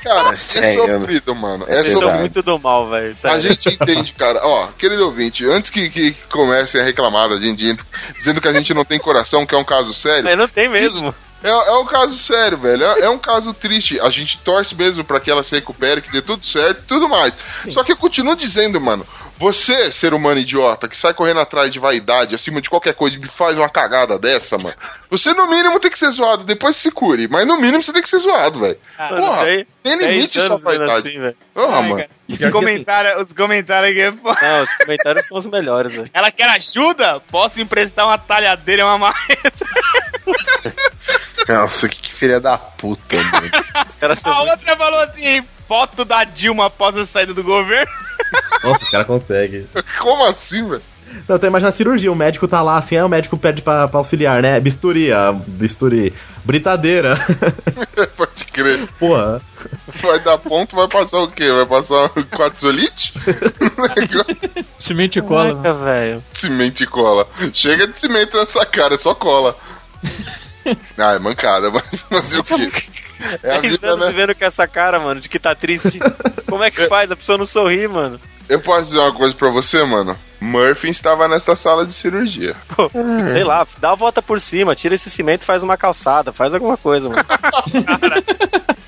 [0.02, 1.64] Cara, é sofrido, mano.
[1.68, 2.18] É É Eu sou sofrido.
[2.18, 3.14] muito do mal, velho.
[3.22, 4.40] A gente entende, cara.
[4.44, 7.76] Ó, querido ouvinte, antes que, que comecem a reclamar da gente,
[8.18, 10.68] dizendo que a gente não tem coração, que é um caso sério, Mas não tem
[10.68, 11.14] mesmo.
[11.44, 12.82] é, é um caso sério, velho.
[12.82, 14.00] É, é um caso triste.
[14.00, 17.08] A gente torce mesmo pra que ela se recupere, que dê tudo certo e tudo
[17.08, 17.32] mais.
[17.70, 19.06] Só que eu continuo dizendo, mano.
[19.40, 23.26] Você, ser humano idiota, que sai correndo atrás de vaidade, acima de qualquer coisa, e
[23.26, 24.76] faz uma cagada dessa, mano.
[25.08, 26.44] Você, no mínimo, tem que ser zoado.
[26.44, 27.26] Depois se cure.
[27.26, 28.78] Mas, no mínimo, você tem que ser zoado, velho.
[28.98, 31.08] Mano, Porra, tem dez limite vendo vaidade.
[31.08, 31.36] assim, velho.
[31.54, 32.04] Porra, Ai, mano.
[32.28, 34.38] Os comentários, os comentários aqui é foda.
[34.42, 36.10] Não, os comentários são os melhores, velho.
[36.12, 37.20] Ela quer ajuda?
[37.30, 39.66] Posso emprestar uma talhadeira e uma marreta?
[41.48, 43.50] Nossa, que filha da puta, mano.
[44.26, 47.90] A outra falou assim: foto da Dilma após a saída do governo.
[48.62, 49.66] Nossa, os caras conseguem.
[49.98, 50.82] Como assim, velho?
[51.28, 53.88] Não, então imagina a cirurgia, o médico tá lá assim, aí o médico pede pra,
[53.88, 54.60] pra auxiliar, né?
[54.60, 56.14] Bisturi, a bisturi.
[56.44, 57.18] Britadeira.
[58.16, 58.86] Pode crer.
[58.98, 59.40] Porra.
[60.00, 61.50] Vai dar ponto, vai passar o quê?
[61.52, 63.12] Vai passar quatzolite?
[64.86, 65.54] Cimento e cola.
[65.56, 66.24] Caraca, velho.
[66.32, 67.26] cimento e cola.
[67.52, 69.56] Chega de cimento nessa cara, é só cola.
[70.98, 72.70] Ah, é mancada, mas, mas o quê?
[73.42, 74.12] É a 10 vida, anos né?
[74.12, 75.98] vivendo com essa cara, mano, de que tá triste.
[76.48, 77.10] Como é que faz?
[77.10, 78.20] A pessoa não sorri, mano.
[78.48, 80.16] Eu posso dizer uma coisa pra você, mano?
[80.40, 82.56] Murphy estava nesta sala de cirurgia.
[82.74, 82.90] Pô,
[83.32, 86.52] Sei lá, dá a volta por cima, tira esse cimento e faz uma calçada, faz
[86.54, 87.22] alguma coisa, mano.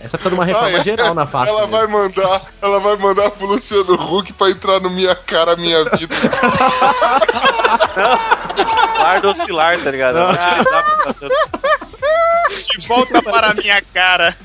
[0.03, 0.83] Você precisa de uma reforma Ah, é.
[0.83, 1.49] geral na face.
[1.49, 1.73] Ela mesmo.
[1.77, 6.14] vai mandar, ela vai mandar pro Luciano Huck pra entrar no Minha Cara Minha Vida.
[8.99, 10.16] Guarda oscilar, tá ligado?
[10.18, 11.31] Não fazer-
[12.79, 14.37] De volta para a minha cara.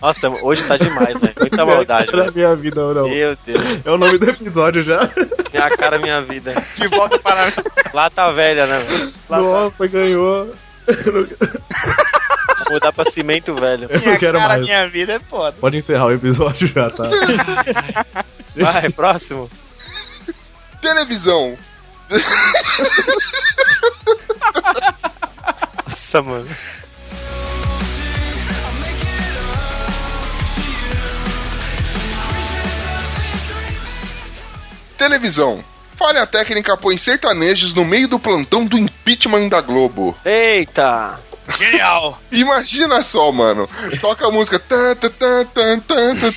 [0.00, 1.34] Nossa, hoje tá demais, velho.
[1.38, 2.32] Muita maldade, velho.
[2.34, 3.08] minha vida não.
[3.08, 3.62] Meu Deus.
[3.84, 5.08] É o nome do episódio já.
[5.52, 6.54] Minha cara, minha vida.
[6.74, 7.52] De volta para a
[7.92, 8.80] Lá tá velha, né?
[8.80, 9.12] velho?
[9.28, 10.54] Nossa, ganhou.
[10.86, 11.26] Vou
[12.70, 13.86] mudar pra cimento velho.
[13.90, 14.62] Eu minha não quero cara, mais.
[14.62, 15.56] minha vida é foda.
[15.60, 17.04] Pode encerrar o episódio já, tá?
[18.56, 19.50] Vai, próximo.
[20.80, 21.56] Televisão.
[25.90, 26.48] Nossa, mano.
[34.96, 35.64] Televisão.
[35.96, 40.16] Falha técnica põe sertanejos no meio do plantão do impeachment da Globo.
[40.24, 41.18] Eita!
[41.58, 42.18] Genial!
[42.30, 43.68] Imagina só, mano.
[44.00, 44.58] Toca a música.
[44.58, 46.32] Tan, tan, tan, tan, tan, tan,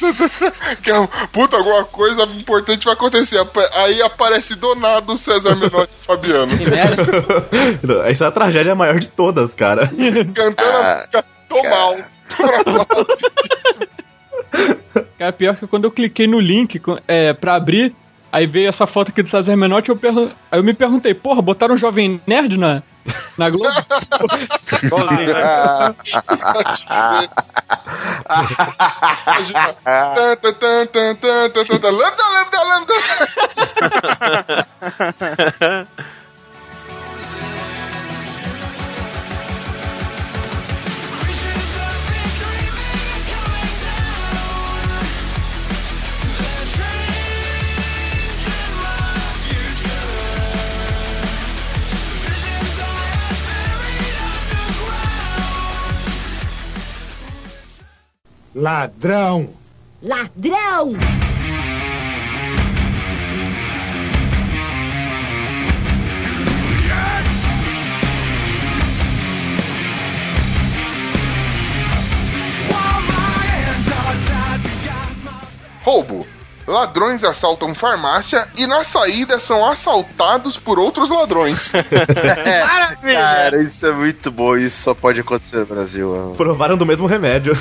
[0.82, 3.40] que é, puta, alguma coisa importante vai acontecer.
[3.76, 6.58] Aí aparece do nada o César Menotti e Fabiano.
[6.58, 8.06] Que merda.
[8.10, 9.88] Essa é a tragédia maior de todas, cara.
[10.34, 11.70] Cantando ah, a música Tô cara.
[11.70, 11.96] mal.
[12.30, 13.08] Tô mal.
[15.18, 17.94] Cara, pior que quando eu cliquei no link é, pra abrir,
[18.34, 21.42] aí veio essa foto aqui do César Menotti, eu pergun- aí eu me perguntei, porra,
[21.42, 22.82] botaram um Jovem Nerd na,
[23.38, 23.70] na Globo?
[24.84, 25.96] Igualzinho, né?
[31.92, 32.94] Lambda, lambda, lambda.
[58.56, 59.50] Ladrão!
[60.04, 60.94] Ladrão!
[75.84, 76.33] Roubo.
[76.66, 81.72] Ladrões assaltam farmácia e na saída são assaltados por outros ladrões.
[82.68, 83.20] Maravilha.
[83.20, 84.56] Cara, isso é muito bom.
[84.56, 86.10] Isso só pode acontecer no Brasil.
[86.10, 86.36] mano.
[86.36, 87.54] Provaram do mesmo remédio.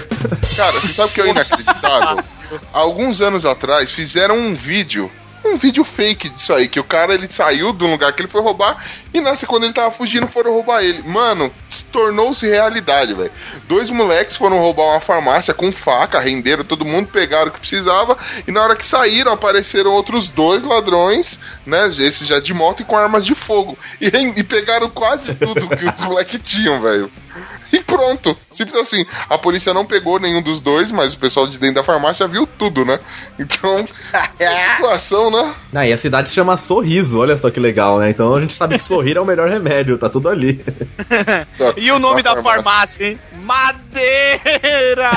[0.57, 2.25] Cara, você sabe o que é inacreditável?
[2.73, 5.11] Alguns anos atrás fizeram um vídeo,
[5.53, 8.29] um vídeo fake disso aí, que o cara ele saiu de um lugar que ele
[8.29, 11.03] foi roubar e nessa quando ele tava fugindo foram roubar ele.
[11.03, 11.53] Mano,
[11.91, 13.31] tornou-se realidade, velho.
[13.69, 18.17] Dois moleques foram roubar uma farmácia com faca, renderam todo mundo, pegaram o que precisava
[18.47, 22.85] e na hora que saíram apareceram outros dois ladrões, né, esses já de moto e
[22.85, 27.11] com armas de fogo e, e pegaram quase tudo que os moleques tinham, velho.
[27.73, 28.37] E pronto.
[28.51, 29.05] Simples assim.
[29.31, 32.47] A polícia não pegou nenhum dos dois, mas o pessoal de dentro da farmácia viu
[32.47, 33.01] tudo, né?
[33.39, 33.87] Então,
[34.39, 35.55] que situação, né?
[35.75, 38.11] Ah, e a cidade se chama Sorriso, olha só que legal, né?
[38.11, 40.63] Então a gente sabe que sorrir é o melhor remédio, tá tudo ali.
[41.77, 43.19] E o nome da farmácia, hein?
[43.43, 45.11] Madeira!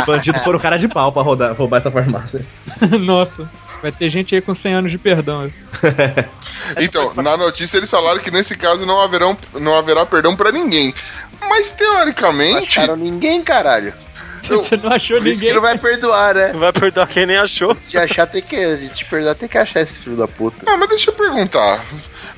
[0.00, 2.44] Os bandidos foram cara de pau pra rodar- roubar essa farmácia.
[3.00, 3.50] Nossa,
[3.82, 5.50] vai ter gente aí com 100 anos de perdão.
[6.76, 10.92] Então, na notícia eles falaram que nesse caso não, haverão, não haverá perdão pra ninguém.
[11.48, 12.78] Mas teoricamente.
[12.78, 13.94] Acharam ninguém, caralho.
[14.42, 15.48] Você não achou Por isso ninguém?
[15.48, 16.52] que não vai perdoar, né?
[16.52, 17.74] Não vai perdoar quem nem achou.
[17.74, 18.56] Se achar, tem que.
[18.56, 20.64] A gente perdoar, tem que achar esse filho da puta.
[20.66, 21.84] Ah, mas deixa eu perguntar.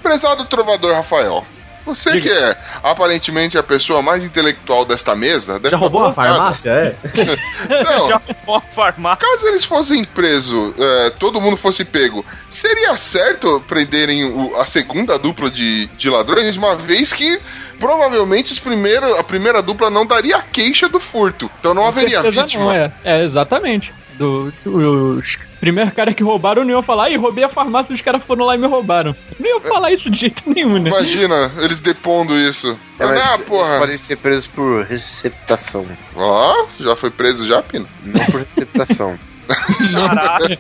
[0.03, 1.45] Prezado trovador Rafael.
[1.85, 5.55] Você que é aparentemente a pessoa mais intelectual desta mesa.
[5.59, 6.95] Desta Já roubou uma bancada, farmácia, é?
[7.85, 9.27] Não, Já roubou a farmácia.
[9.29, 15.19] Caso eles fossem presos, é, todo mundo fosse pego, seria certo prenderem o- a segunda
[15.19, 17.41] dupla de, de ladrões, uma vez que
[17.79, 21.51] provavelmente os primeiro, a primeira dupla não daria a queixa do furto.
[21.59, 22.65] Então não haveria vítima.
[22.65, 22.93] Não, é.
[23.05, 23.93] é, exatamente.
[24.21, 28.23] Do, os primeiros caras que roubaram não iam falar, ih, roubei a farmácia, os caras
[28.23, 29.17] foram lá e me roubaram.
[29.39, 30.91] Não iam falar isso de jeito nenhum, né?
[30.91, 32.79] Imagina, eles depondo isso.
[32.99, 33.79] É, mas ah, eles porra.
[33.79, 35.87] podem ser presos por receptação.
[36.15, 37.89] Ó, já foi preso já, Pino?
[38.05, 39.19] Não por receptação.
[39.49, 40.59] Caralho.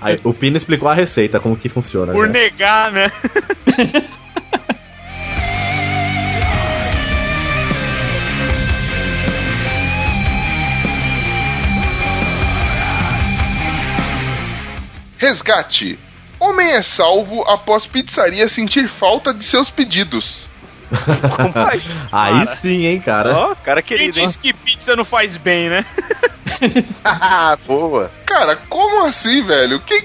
[0.00, 2.14] Aí, o Pino explicou a receita, como que funciona.
[2.14, 2.32] Por já.
[2.32, 3.12] negar, né?
[15.18, 15.98] Resgate.
[16.38, 20.48] Homem é salvo após pizzaria sentir falta de seus pedidos.
[21.54, 22.46] Aí, Aí cara.
[22.46, 23.36] sim, hein, cara.
[23.36, 24.26] Ó, cara Quem querido, hein?
[24.26, 25.84] disse que pizza não faz bem, né?
[27.04, 28.10] ah, boa.
[28.24, 29.80] Cara, como assim, velho?
[29.80, 30.04] Que.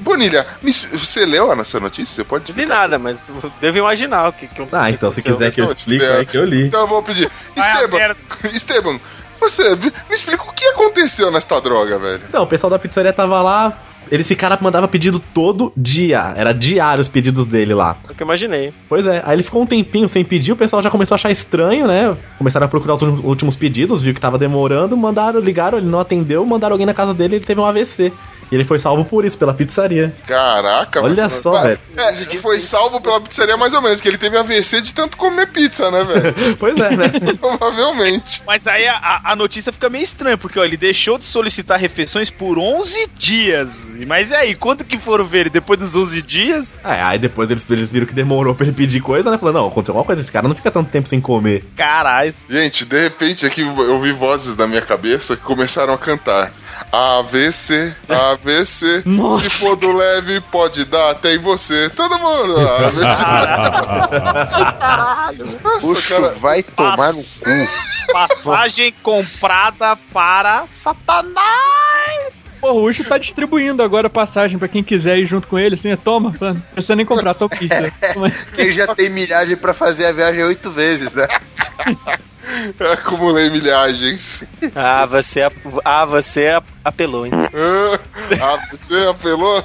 [0.00, 0.44] Bonilha,
[0.92, 2.16] você leu essa notícia?
[2.16, 3.22] Você pode Não vi nada, mas
[3.60, 6.24] devo imaginar o que, que Ah, então se quiser que eu Não, explique, é.
[6.24, 6.66] que eu li.
[6.66, 7.30] Então eu vou pedir.
[7.54, 8.16] Esteban.
[8.52, 9.00] Esteban,
[9.38, 12.22] Você, me explica o que aconteceu nesta droga, velho.
[12.28, 13.72] Então, o pessoal da pizzaria tava lá.
[14.10, 16.34] Esse cara mandava pedido todo dia.
[16.36, 17.96] Era diário os pedidos dele lá.
[18.08, 18.72] É o que eu imaginei.
[18.88, 21.30] Pois é, aí ele ficou um tempinho sem pedir, o pessoal já começou a achar
[21.30, 22.16] estranho, né?
[22.38, 26.44] Começaram a procurar os últimos pedidos, viu que tava demorando, mandaram, ligaram, ele não atendeu,
[26.44, 28.12] mandaram alguém na casa dele ele teve um AVC.
[28.52, 30.14] E ele foi salvo por isso, pela pizzaria.
[30.26, 31.78] Caraca, Olha você- só, velho.
[31.96, 35.46] É, foi salvo pela pizzaria mais ou menos, que ele teve AVC de tanto comer
[35.48, 36.56] pizza, né, velho?
[36.60, 37.10] Pois é, né?
[37.40, 38.42] Provavelmente.
[38.46, 42.28] Mas aí a- a, notícia fica meio estranha, porque ó, ele deixou de solicitar refeições
[42.28, 43.90] por 11 dias.
[44.06, 46.74] Mas e aí, quanto que foram ver ele depois dos 11 dias?
[46.84, 49.38] É, aí depois eles, eles viram que demorou pra ele pedir coisa, né?
[49.38, 51.64] Falando, não, aconteceu alguma coisa, esse cara não fica tanto tempo sem comer.
[51.76, 52.34] Caralho.
[52.50, 56.52] Gente, de repente aqui eu ouvi vozes da minha cabeça que começaram a cantar.
[56.92, 59.44] AVC, AVC, Nossa.
[59.44, 61.88] se for do leve, pode dar até em você.
[61.88, 63.02] Todo mundo, AVC.
[65.64, 68.12] Nossa, Puxa, cara, vai tomar no cu.
[68.12, 72.42] Passagem comprada para Satanás.
[72.60, 75.90] Pô, o Ucho tá distribuindo agora passagem pra quem quiser ir junto com ele, assim,
[75.90, 76.54] é, toma, mano.
[76.54, 77.90] Não precisa nem comprar, toma pizza.
[78.12, 78.30] Toma.
[78.54, 81.26] Quem já tem milhagem pra fazer a viagem oito vezes, né?
[82.92, 84.42] acumulei milhagens.
[84.74, 87.32] Ah, você, ap- ah, você ap- apelou, hein?
[88.40, 89.62] Ah, você apelou?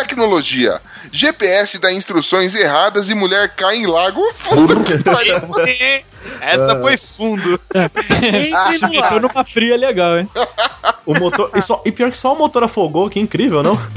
[0.00, 0.80] Tecnologia.
[1.12, 4.22] GPS dá instruções erradas e mulher cai em lago.
[4.48, 5.34] Puta que pariu.
[6.40, 7.60] Essa foi fundo.
[7.74, 9.20] Entre no Entrou ar.
[9.20, 10.28] numa fria legal, hein?
[11.06, 11.50] O motor.
[11.54, 13.76] e, só- e pior que só o motor afogou, que incrível, não?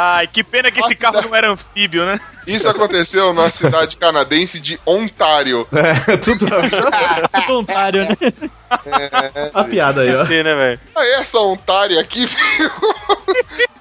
[0.00, 2.20] Ai, que pena que esse carro não era anfíbio, né?
[2.46, 5.66] Isso aconteceu na cidade canadense de Ontário.
[5.72, 6.46] É, tudo
[7.48, 8.16] Voluntário, né?
[9.52, 10.24] a piada aí, ó.
[10.24, 10.80] Sim, né, velho?
[10.94, 12.70] Aí essa Ontário aqui viu,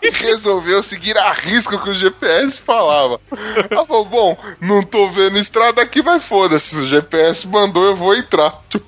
[0.11, 3.21] resolveu seguir a risco que o GPS falava.
[3.69, 8.15] Ela falou, bom, não tô vendo estrada aqui, mas foda-se, o GPS mandou, eu vou
[8.15, 8.59] entrar.
[8.69, 8.87] Tipo,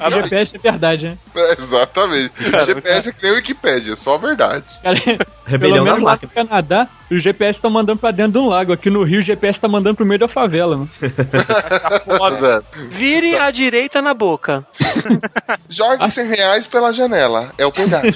[0.00, 1.18] A GPS é verdade, né?
[1.36, 2.32] é, exatamente.
[2.66, 4.64] GPS é que nem o Wikipédia, só a verdade.
[4.82, 4.98] Cara,
[5.46, 6.28] Rebelião pelo menos lá no.
[6.28, 8.72] Canadá, o GPS tá mandando pra dentro de um lago.
[8.72, 10.88] Aqui no Rio, o GPS tá mandando pro meio da favela, mano.
[12.18, 12.64] Foda.
[12.88, 14.66] Vire à direita na boca.
[15.68, 18.14] Jogue 100 reais pela janela, é o pedágio.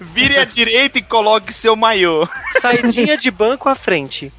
[0.00, 2.28] Vire à direita e coloque seu maiô.
[2.60, 4.32] Saidinha de banco à frente.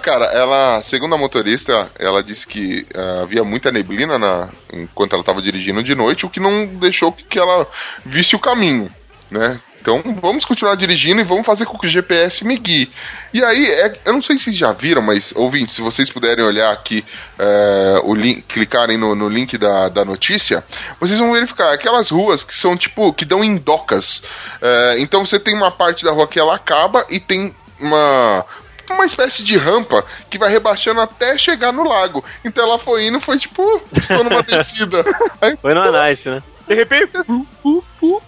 [0.00, 5.22] Cara, ela, segundo a motorista, ela disse que ah, havia muita neblina na, enquanto ela
[5.22, 7.66] estava dirigindo de noite, o que não deixou que ela
[8.04, 8.88] visse o caminho,
[9.30, 9.60] né?
[9.82, 12.88] Então vamos continuar dirigindo e vamos fazer com que o GPS me guie.
[13.34, 16.72] E aí, é- eu não sei se já viram, mas ouvintes, se vocês puderem olhar
[16.72, 17.04] aqui,
[17.36, 20.64] é, o link, clicarem no, no link da, da notícia,
[21.00, 24.22] vocês vão verificar aquelas ruas que são tipo, que dão em docas.
[24.60, 28.44] É, então você tem uma parte da rua que ela acaba e tem uma
[28.92, 32.24] uma espécie de rampa que vai rebaixando até chegar no lago.
[32.44, 35.04] Então ela foi indo, foi tipo, ficou numa descida.
[35.40, 36.42] Aí, Foi no Anice, né?
[36.66, 37.12] De repente,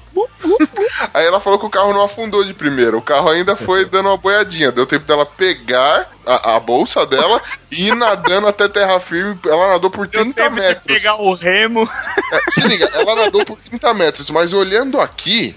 [1.14, 2.96] aí ela falou que o carro não afundou de primeira.
[2.96, 4.70] O carro ainda foi dando uma boiadinha.
[4.72, 7.40] Deu tempo dela pegar a, a bolsa dela
[7.70, 9.38] e ir nadando até terra firme.
[9.46, 10.84] Ela nadou por deu 30 tempo de metros.
[10.84, 11.88] pegar o remo.
[12.32, 15.56] É, se liga, ela nadou por 30 metros, mas olhando aqui,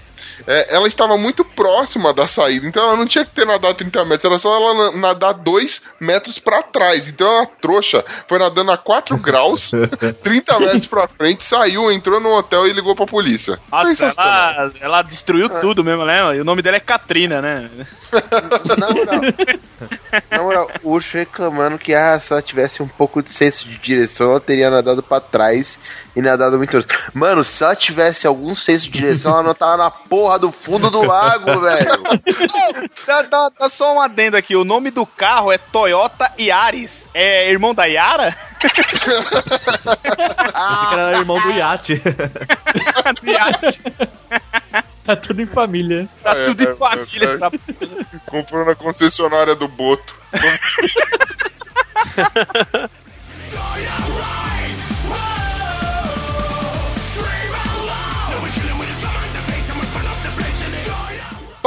[0.50, 4.04] é, ela estava muito próxima da saída, então ela não tinha que ter nadado 30
[4.04, 7.08] metros, era só ela na- nadar 2 metros pra trás.
[7.08, 9.70] Então ela trouxa, foi nadando a 4 graus,
[10.22, 13.58] 30 metros pra frente, saiu, entrou no hotel e ligou pra polícia.
[13.70, 16.36] Nossa, ela, ela destruiu tudo mesmo, né?
[16.36, 17.70] E o nome dela é Katrina, né?
[18.78, 19.20] Na moral,
[20.30, 23.76] na moral, o Ucho reclamando que ah, se ela tivesse um pouco de senso de
[23.78, 25.78] direção, ela teria nadado pra trás
[26.16, 26.78] e nadado muito.
[27.12, 30.90] Mano, se ela tivesse algum senso de direção, ela não tava na porra do fundo
[30.90, 32.02] do lago, velho.
[33.06, 34.54] Dá, dá- dá só um adendo aqui.
[34.56, 37.08] O nome do carro é Toyota Yaris.
[37.14, 38.36] É irmão da Yara?
[38.58, 38.66] Que
[40.94, 42.02] era irmão do iate.
[45.04, 46.08] Tá tudo em família.
[46.22, 47.50] Tá É, tudo é, em família é, essa
[48.26, 50.14] Comprou na concessionária do Boto.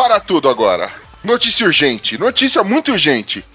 [0.01, 0.91] Para tudo agora.
[1.23, 3.45] Notícia urgente, notícia muito urgente.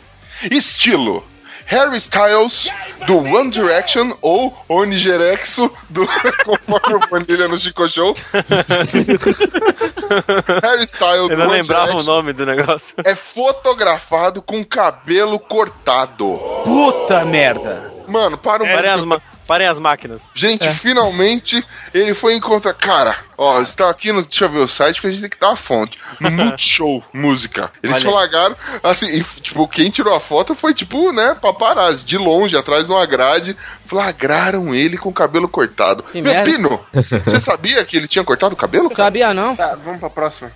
[0.49, 1.24] Estilo.
[1.66, 2.68] Harry Styles
[3.09, 6.07] do One Direction ou Onigerexo do
[6.47, 8.14] conforme o Vanilha no Chico Show.
[10.62, 12.94] Harry Styles Eu do não One lembrava o Direction nome do negócio.
[13.05, 16.38] é fotografado com cabelo cortado.
[16.62, 17.92] Puta merda.
[18.07, 20.32] Mano, para um as, ma- parem as máquinas.
[20.34, 22.74] Gente, finalmente ele foi encontrar.
[22.74, 24.22] Cara, ó, está aqui no.
[24.22, 25.99] Deixa eu ver o site, porque a gente tem que dar a fonte.
[26.20, 27.70] No Multishow Música.
[27.82, 32.18] Eles Olha flagaram, assim, e, tipo, quem tirou a foto foi, tipo, né, paparazzi, de
[32.18, 33.57] longe, atrás de uma grade.
[33.86, 36.03] Flagraram ele com o cabelo cortado.
[36.11, 36.51] Que Meu merda.
[36.51, 36.86] Pino,
[37.24, 38.88] você sabia que ele tinha cortado o cabelo?
[38.90, 39.05] cara?
[39.05, 39.55] Sabia não?
[39.55, 40.51] Tá, vamos pra próxima.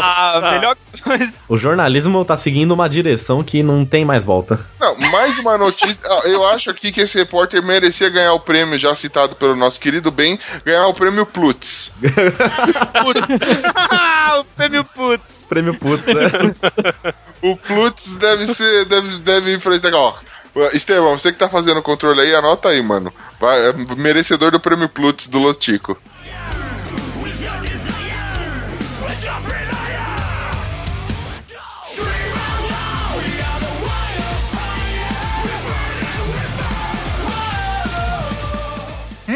[0.00, 1.32] Ah, melhor coisa.
[1.48, 4.58] O jornalismo tá seguindo uma direção que não tem mais volta.
[4.80, 5.98] Não, mais uma notícia.
[6.04, 9.78] Ah, Eu acho aqui que esse repórter merecia ganhar o prêmio, já citado pelo nosso
[9.80, 11.94] querido bem, ganhar o prêmio Plutz.
[14.38, 15.24] O prêmio puto.
[15.48, 16.54] Prêmio puto, né?
[17.42, 18.84] O Plutz deve ser.
[18.84, 20.14] Deve, deve ir pra esse ó.
[20.72, 23.12] Estevão, você que tá fazendo o controle aí, anota aí, mano.
[23.40, 25.96] Vai, é merecedor do prêmio Plutz do Lotico.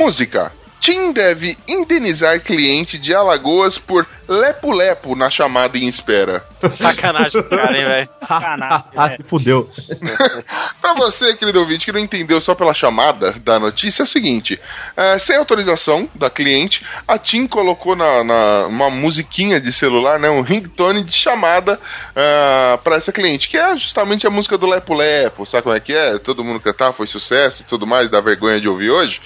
[0.03, 0.53] Música.
[0.80, 6.44] Tim deve indenizar cliente de Alagoas por lepo-lepo na chamada em espera.
[6.61, 8.09] Sacanagem pro cara, hein, velho.
[8.26, 8.84] Canalha.
[8.96, 9.70] ah, se fudeu.
[10.80, 14.59] Pra você, querido ouvinte, que não entendeu só pela chamada da notícia, é o seguinte:
[14.96, 20.30] é, sem autorização da cliente, a TIM colocou na, na- uma musiquinha de celular, né,
[20.30, 21.78] um ringtone de chamada
[22.16, 25.80] é, pra essa cliente, que é justamente a música do Lepo Lepo, sabe como é
[25.80, 26.18] que é?
[26.18, 29.20] Todo mundo cantar, foi sucesso e tudo mais, dá vergonha de ouvir hoje.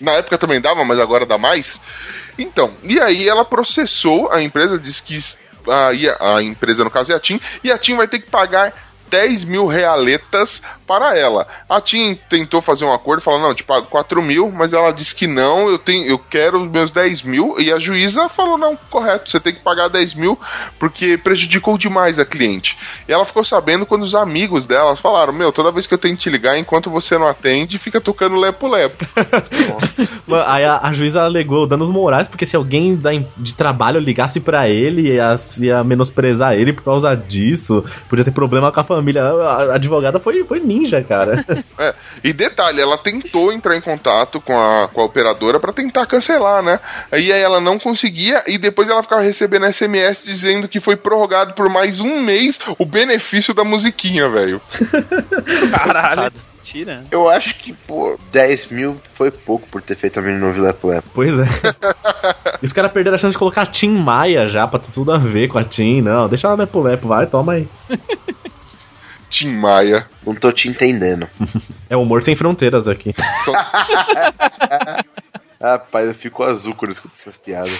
[0.00, 1.80] Na época também dava, mas agora dá mais.
[2.38, 5.18] Então, e aí ela processou a empresa, disse que
[5.68, 8.89] a, a empresa, no caso, é a TIM, e a TIM vai ter que pagar
[9.10, 11.46] 10 mil realetas para ela.
[11.68, 15.14] A TIM tentou fazer um acordo, falou, não, te pago 4 mil, mas ela disse
[15.14, 18.76] que não, eu, tenho, eu quero os meus 10 mil, e a juíza falou, não,
[18.88, 20.38] correto, você tem que pagar 10 mil,
[20.78, 22.78] porque prejudicou demais a cliente.
[23.08, 26.18] E ela ficou sabendo quando os amigos dela falaram, meu, toda vez que eu tento
[26.18, 29.06] te ligar, enquanto você não atende, fica tocando lepo-lepo.
[30.46, 34.68] Aí a, a juíza alegou danos morais, porque se alguém da de trabalho ligasse pra
[34.68, 38.99] ele, ia, ia menosprezar ele por causa disso, podia ter problema com a família.
[39.18, 41.44] A, a advogada foi, foi ninja, cara.
[41.78, 46.04] É, e detalhe, ela tentou entrar em contato com a, com a operadora pra tentar
[46.04, 46.78] cancelar, né?
[47.12, 51.54] E aí ela não conseguia e depois ela ficava recebendo SMS dizendo que foi prorrogado
[51.54, 54.60] por mais um mês o benefício da musiquinha, velho.
[55.72, 56.32] Caralho.
[56.62, 57.04] Tira.
[57.10, 60.88] Eu acho que, pô, 10 mil foi pouco por ter feito a menina no Lepo
[60.88, 61.08] Lepo.
[61.14, 61.46] Pois é.
[62.60, 65.12] E os caras perderam a chance de colocar a Tim Maia já, pra ter tudo
[65.12, 66.02] a ver com a Tim.
[66.02, 67.68] Não, deixa ela Lepo Lepo, vai, toma aí.
[69.30, 70.06] Tim Maia.
[70.26, 71.26] Não tô te entendendo.
[71.88, 73.14] É humor sem fronteiras aqui.
[73.44, 73.52] Só-
[75.60, 77.78] Rapaz, eu fico azul quando eu escuto essas piadas.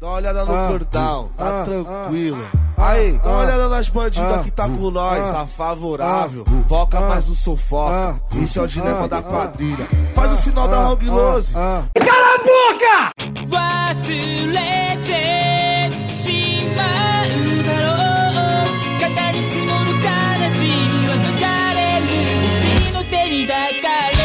[0.00, 2.48] Dá uma olhada no cordão, tá tranquilo.
[2.79, 6.45] Aí, dá uma olhada nas bandidas que tá com nós, tá favorável.
[6.67, 9.87] Foca mais no sofoca, isso é o dilema da quadrilha.
[10.13, 11.53] Faz o sinal da Hong Lose.
[13.47, 14.09] 忘
[14.53, 15.11] れて
[16.13, 16.83] しま
[17.23, 17.87] うだろ
[18.65, 21.29] う肩に積もる悲しみは逃
[21.75, 22.05] れる
[22.47, 24.15] 石の手に抱かれ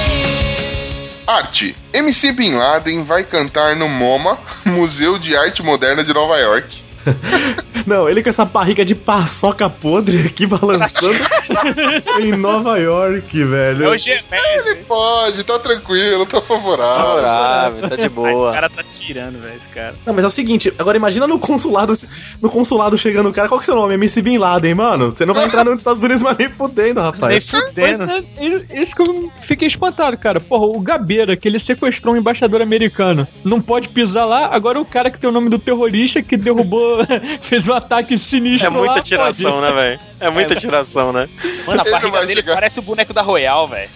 [1.27, 1.75] Arte.
[1.93, 6.83] MC Bin Laden vai cantar no MoMA, Museu de Arte Moderna de Nova York.
[7.86, 11.20] Não, ele com essa barriga de paçoca podre aqui balançando
[12.20, 13.90] em Nova York, É velho.
[13.92, 14.26] o G-Messi.
[14.70, 17.06] Ele pode, tá tranquilo, tá favorável.
[17.06, 18.52] Favorável, tá de Esse boa.
[18.54, 19.94] cara tá tirando, velho, esse cara.
[20.06, 21.94] Não, mas é o seguinte, agora imagina no consulado,
[22.42, 23.94] no consulado chegando o cara, qual que é o seu nome?
[23.94, 25.12] MC Bin Laden, mano?
[25.12, 27.48] Você não vai entrar nos Estados Unidos, mas nem fudendo, Nem rapaz.
[27.48, 28.04] fudendo.
[28.04, 30.40] É, isso- Isso que eu fiquei espantado, cara.
[30.40, 34.50] Porra, o Gabeira, que ele sequestrou um embaixador americano, não pode pisar lá.
[34.52, 36.95] Agora o cara que tem o nome do terrorista que derrubou,
[37.50, 40.00] fez um ataque sinistro É muita tiração, né, velho?
[40.20, 41.28] É muita tiração, né?
[41.66, 42.54] Mano, a Ele barriga dele chegar.
[42.54, 43.90] parece o boneco da Royal, velho.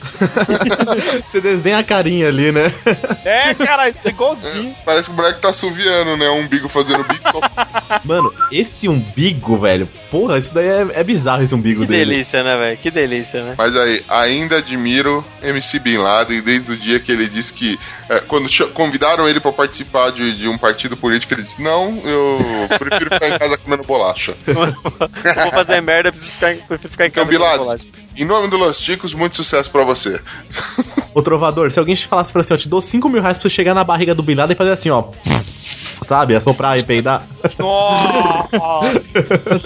[1.28, 2.72] Você desenha a carinha ali, né?
[3.24, 4.76] É, cara, igualzinho.
[4.86, 6.30] Parece que o moleque tá assoviando, né?
[6.30, 7.40] Um umbigo fazendo bico.
[8.04, 12.12] Mano, esse umbigo, velho, porra, isso daí é, é bizarro esse umbigo Que dele.
[12.12, 12.78] delícia, né, velho?
[12.78, 13.56] Que delícia, né?
[13.58, 17.80] Mas aí, ainda admiro MC Bin Laden desde o dia que ele disse que.
[18.10, 22.40] é, quando convidaram ele pra participar de, de um partido político, ele disse: Não, eu
[22.78, 24.36] prefiro ficar em casa comendo bolacha.
[24.50, 27.32] Eu vou fazer merda, preciso ficar, em- prefiro ficar em Então, casa.
[27.38, 27.88] Bin comendo Laden, bolacha.
[28.18, 30.20] em nome do Los Ticos, muito sucesso pra você.
[31.14, 33.44] Ô, Trovador, se alguém te falasse pra assim, ó, te dou 5 mil reais pra
[33.50, 35.06] você chegar na barriga do Bin Laden e fazer assim, ó
[36.09, 36.35] Sabe?
[36.35, 37.23] Assoprar e peidar.
[37.59, 38.59] Nossa!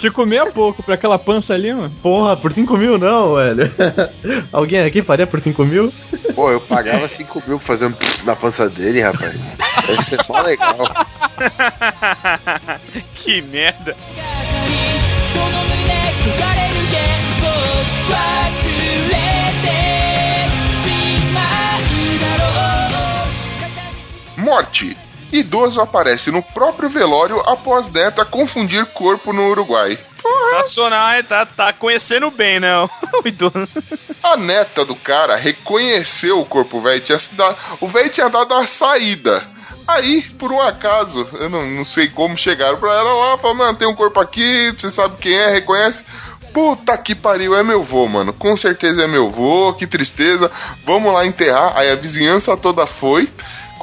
[0.01, 1.93] Se comer é pouco pra aquela pança ali, mano.
[2.03, 3.71] Porra, por 5 mil não, velho.
[4.53, 5.93] Alguém aqui faria por 5 mil?
[6.35, 9.35] Pô, eu pagava 5 mil pra fazer um na pança dele, rapaz.
[9.87, 10.77] Deve ser mó legal.
[13.15, 13.95] que merda.
[15.33, 17.05] その胸焦がれる幻
[17.39, 17.47] 想
[18.09, 18.19] 忘
[19.09, 19.13] れ
[19.63, 19.69] て
[20.75, 20.87] し
[21.33, 21.41] ま
[21.79, 21.81] う
[22.19, 22.43] だろ
[24.39, 24.97] う Morte.
[25.34, 29.98] Idoso aparece no próprio velório após neta confundir corpo no Uruguai.
[30.14, 31.24] Sensacional, hein?
[31.24, 32.72] Tá, tá conhecendo bem, né?
[33.24, 33.68] O idoso.
[34.22, 37.02] A neta do cara reconheceu o corpo velho.
[37.02, 39.44] Tinha se dado- O velho tinha dado a saída.
[39.88, 43.78] Aí, por um acaso, eu não, não sei como chegaram pra ela lá, falaram, mano,
[43.78, 46.06] tem um corpo aqui, você sabe quem é, reconhece.
[46.54, 48.32] Puta que pariu, é meu vô, mano.
[48.32, 50.50] Com certeza é meu vô, que tristeza.
[50.86, 51.74] Vamos lá enterrar.
[51.76, 53.30] Aí a vizinhança toda foi.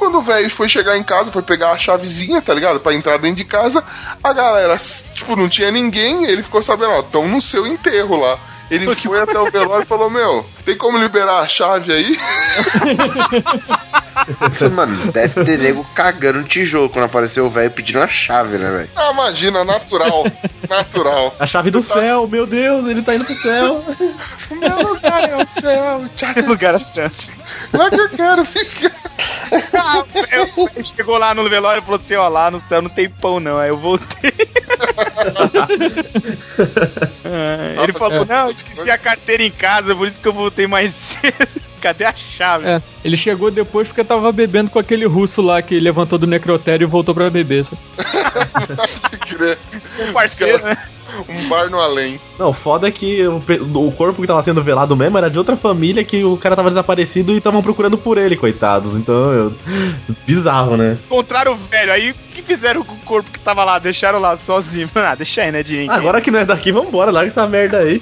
[0.01, 2.79] Quando o velho foi chegar em casa, foi pegar a chavezinha, tá ligado?
[2.79, 3.83] Pra entrar dentro de casa,
[4.23, 4.75] a galera,
[5.13, 8.39] tipo, não tinha ninguém, ele ficou sabendo, ó, tão no seu enterro lá.
[8.71, 12.17] Ele foi até o velório e falou, meu, tem como liberar a chave aí?
[14.73, 18.69] Mano, deve ter nego cagando no tijolo quando apareceu o velho pedindo a chave, né,
[18.71, 18.89] velho?
[18.95, 20.25] Ah, imagina, natural,
[20.69, 21.35] natural.
[21.39, 23.83] A chave do céu, meu Deus, ele tá indo pro céu.
[24.49, 27.29] O meu lugar é o céu, tchau, lugar certo.
[27.73, 28.91] lá que eu quero ficar.
[29.73, 32.89] Ah, eu- ele chegou lá no velório e falou assim: ó, lá no céu não
[32.89, 33.57] tem pão, não.
[33.59, 34.31] Aí eu voltei.
[37.25, 40.93] Ah, ele falou: não, esqueci a carteira em casa, por isso que eu voltei mais
[40.93, 41.60] cedo.
[41.81, 42.67] Cadê a chave?
[42.67, 46.85] É, ele chegou depois porque tava bebendo com aquele russo lá que levantou do necrotério
[46.85, 47.65] e voltou pra beber.
[49.99, 50.77] Um parceiro, né?
[51.27, 52.19] Um bar no além.
[52.39, 56.03] Não, foda é que o, corpo que tava sendo velado mesmo era de outra família
[56.03, 58.95] que o cara tava desaparecido e estavam procurando por ele, coitados.
[58.95, 59.53] Então, eu...
[60.25, 60.97] bizarro, né?
[61.05, 61.91] Encontraram o velho.
[61.91, 63.79] Aí o que fizeram com o corpo que tava lá?
[63.79, 64.89] Deixaram lá sozinho.
[65.01, 65.89] Ah, deixa aí, né, de.
[65.89, 68.01] Agora que não é daqui, vambora, larga essa merda aí.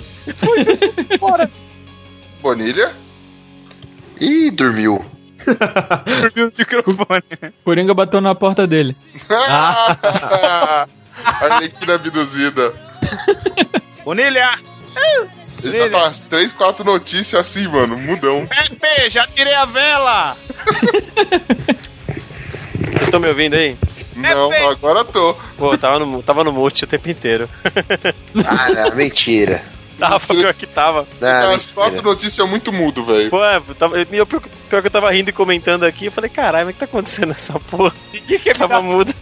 [2.41, 2.91] Bonilha?
[4.19, 5.03] Ih, dormiu.
[5.45, 7.53] dormiu no microfone.
[7.63, 8.95] Coringa bateu na porta dele.
[11.23, 12.73] Arlequina abduzida.
[14.03, 14.51] Bonilha!
[15.63, 17.97] Ele já tá umas 3, 4 notícias assim, mano.
[17.97, 18.47] Mudão.
[18.47, 20.37] Pepe, já tirei a vela!
[22.75, 23.77] Vocês estão me ouvindo aí?
[24.15, 25.33] Não, agora tô.
[25.57, 27.49] Pô, tava no, tava no mute o tempo inteiro.
[28.45, 29.63] Ah, não, mentira.
[29.99, 31.07] Tava, pior que tava.
[31.19, 33.29] Não, As quatro notícias muito mudo, velho.
[33.29, 36.29] Pô, é, tava, eu, pior, pior que eu tava rindo e comentando aqui, eu falei,
[36.29, 37.93] caralho, mas o que tá acontecendo nessa porra?
[38.13, 39.13] Ninguém quer tava mudo.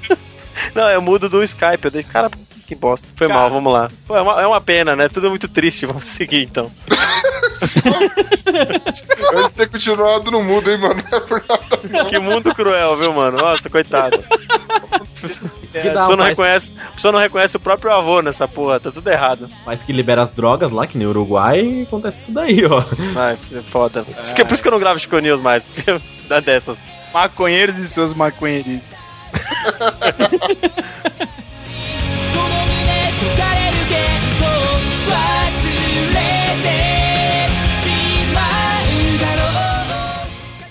[0.73, 1.85] Não, é mudo do Skype.
[1.85, 2.29] Eu dei, cara,
[2.67, 3.07] que bosta.
[3.15, 3.89] Foi mal, vamos lá.
[4.05, 5.07] Pô, é uma, é uma pena, né?
[5.07, 5.85] Tudo muito triste.
[5.85, 6.69] Vamos seguir então.
[9.33, 11.01] Eu ter continuado no mudo, hein, mano.
[11.09, 12.05] Não é por nada.
[12.05, 13.37] Que mundo cruel, viu, mano?
[13.37, 14.23] Nossa, coitado.
[15.63, 18.21] Isso que A dá, pessoa, não mas, reconhece, a pessoa não reconhece o próprio avô
[18.21, 19.49] nessa porra, tá tudo errado.
[19.65, 22.83] mas que libera as drogas lá, que no Uruguai, acontece isso daí, ó.
[23.15, 24.03] Ai, é foda.
[24.03, 25.99] Por isso que, por isso que eu não gravo Chico News mais, porque
[26.29, 26.83] dá dessas.
[27.13, 28.95] Maconheiros e seus maconheirices.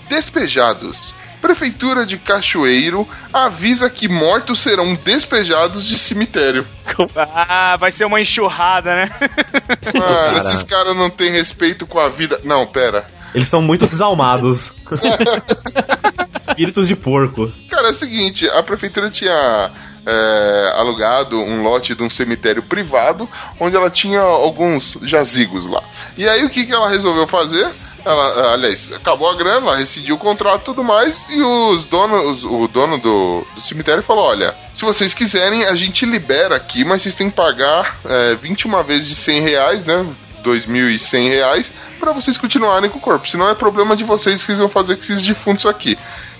[0.09, 1.13] Despejados.
[1.41, 6.67] Prefeitura de Cachoeiro avisa que mortos serão despejados de cemitério.
[7.15, 9.11] Ah, vai ser uma enxurrada, né?
[9.93, 10.39] Mano, Cara.
[10.39, 12.39] esses caras não têm respeito com a vida.
[12.43, 13.05] Não, pera.
[13.35, 14.73] Eles são muito desalmados.
[16.39, 17.51] Espíritos de porco.
[17.69, 19.71] Cara, é o seguinte, a prefeitura tinha
[20.05, 23.29] é, alugado um lote de um cemitério privado,
[23.59, 25.83] onde ela tinha alguns jazigos lá.
[26.17, 27.69] E aí o que, que ela resolveu fazer?
[28.07, 32.45] Ela, aliás, acabou a grana, ela rescindiu o contrato e tudo mais, e os donos,
[32.45, 37.01] o dono do, do cemitério falou: olha, se vocês quiserem, a gente libera aqui, mas
[37.01, 40.05] vocês têm que pagar é, 21 vezes de 100 reais, né?
[40.41, 43.27] 2.100 reais, pra vocês continuarem com o corpo.
[43.27, 45.99] Senão é problema de vocês que vão fazer com esses defuntos aqui.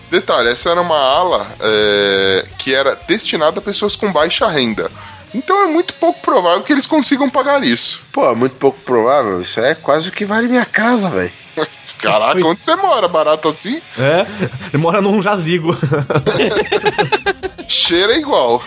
[0.09, 4.89] Detalhe, essa era uma ala é, que era destinada a pessoas com baixa renda.
[5.35, 8.01] Então é muito pouco provável que eles consigam pagar isso.
[8.13, 9.41] Pô, é muito pouco provável.
[9.41, 11.46] Isso é quase o que vale minha casa, velho.
[11.97, 13.07] Caraca, onde você mora?
[13.07, 13.81] Barato assim?
[13.97, 14.25] É,
[14.67, 15.75] ele mora num jazigo.
[17.67, 18.61] Cheira igual.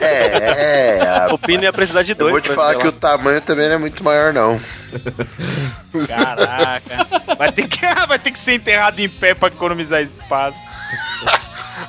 [0.00, 1.26] É, é, é.
[1.32, 2.32] O Pino ia precisar de Eu dois.
[2.32, 2.88] vou te falar que lá.
[2.88, 4.58] o tamanho também não é muito maior, não.
[6.08, 7.06] Caraca.
[7.36, 7.78] Vai ter, que,
[8.08, 10.58] vai ter que ser enterrado em pé pra economizar espaço.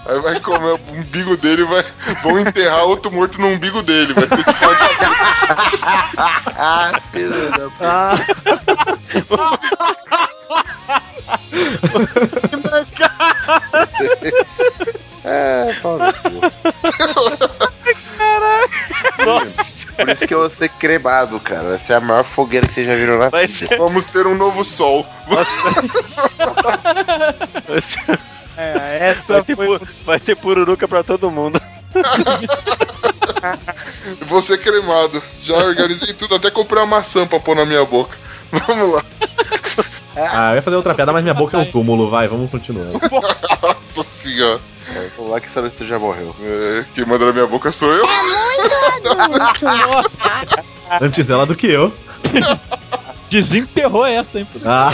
[0.08, 1.84] Aí vai comer o umbigo dele e vai.
[2.24, 4.14] Vão enterrar outro morto no umbigo dele.
[4.14, 4.52] Vai ter que
[6.58, 7.70] Ah, filho da
[15.24, 16.42] É, pau no cu.
[19.26, 21.64] Nossa, Por isso que eu vou ser cremado, cara.
[21.70, 23.68] Vai ser a maior fogueira que vocês já viram na vai vida.
[23.70, 23.78] ser.
[23.78, 25.06] Vamos ter um novo sol.
[25.28, 25.70] Nossa.
[27.68, 28.20] Vai ser-
[28.58, 29.80] É, essa Vai ter, foi...
[29.80, 31.60] pu- vai ter pururuca pra todo mundo.
[34.28, 35.22] Vou ser cremado.
[35.42, 38.18] Já organizei tudo, até comprei uma maçã pra pôr na minha boca.
[38.68, 39.06] Vamos lá.
[40.16, 42.88] Ah, eu ia fazer outra piada, mas minha boca é um túmulo, vai, vamos continuar.
[43.62, 44.60] Nossa senhora.
[44.96, 46.36] É, Vamos lá que essa noite você já morreu.
[46.42, 48.06] É, quem manda na minha boca sou eu.
[51.02, 51.92] Antes ela do que eu.
[53.30, 54.48] Desenterrou essa, hein?
[54.64, 54.92] Ah,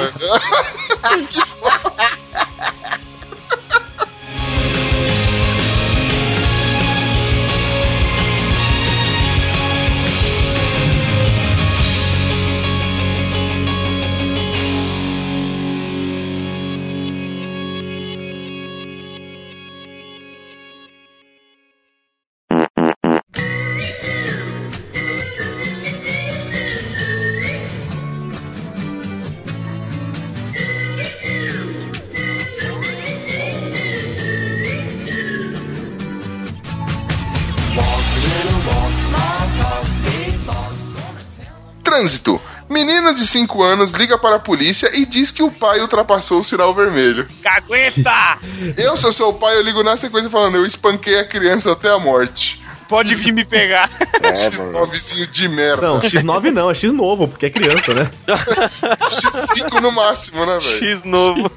[43.21, 46.73] de 5 anos liga para a polícia e diz que o pai ultrapassou o sinal
[46.73, 47.29] vermelho.
[47.41, 48.39] Cagueta!
[48.75, 51.71] Eu, se eu sou o pai, eu ligo na sequência falando: eu espanquei a criança
[51.71, 52.60] até a morte.
[52.91, 53.89] Pode vir me pegar.
[54.21, 54.87] É, mano.
[54.87, 55.81] X9zinho de merda.
[55.81, 58.07] não, X9 não, é X novo, porque é criança, né?
[58.27, 60.61] X5 no máximo, né, velho?
[60.61, 61.51] X novo.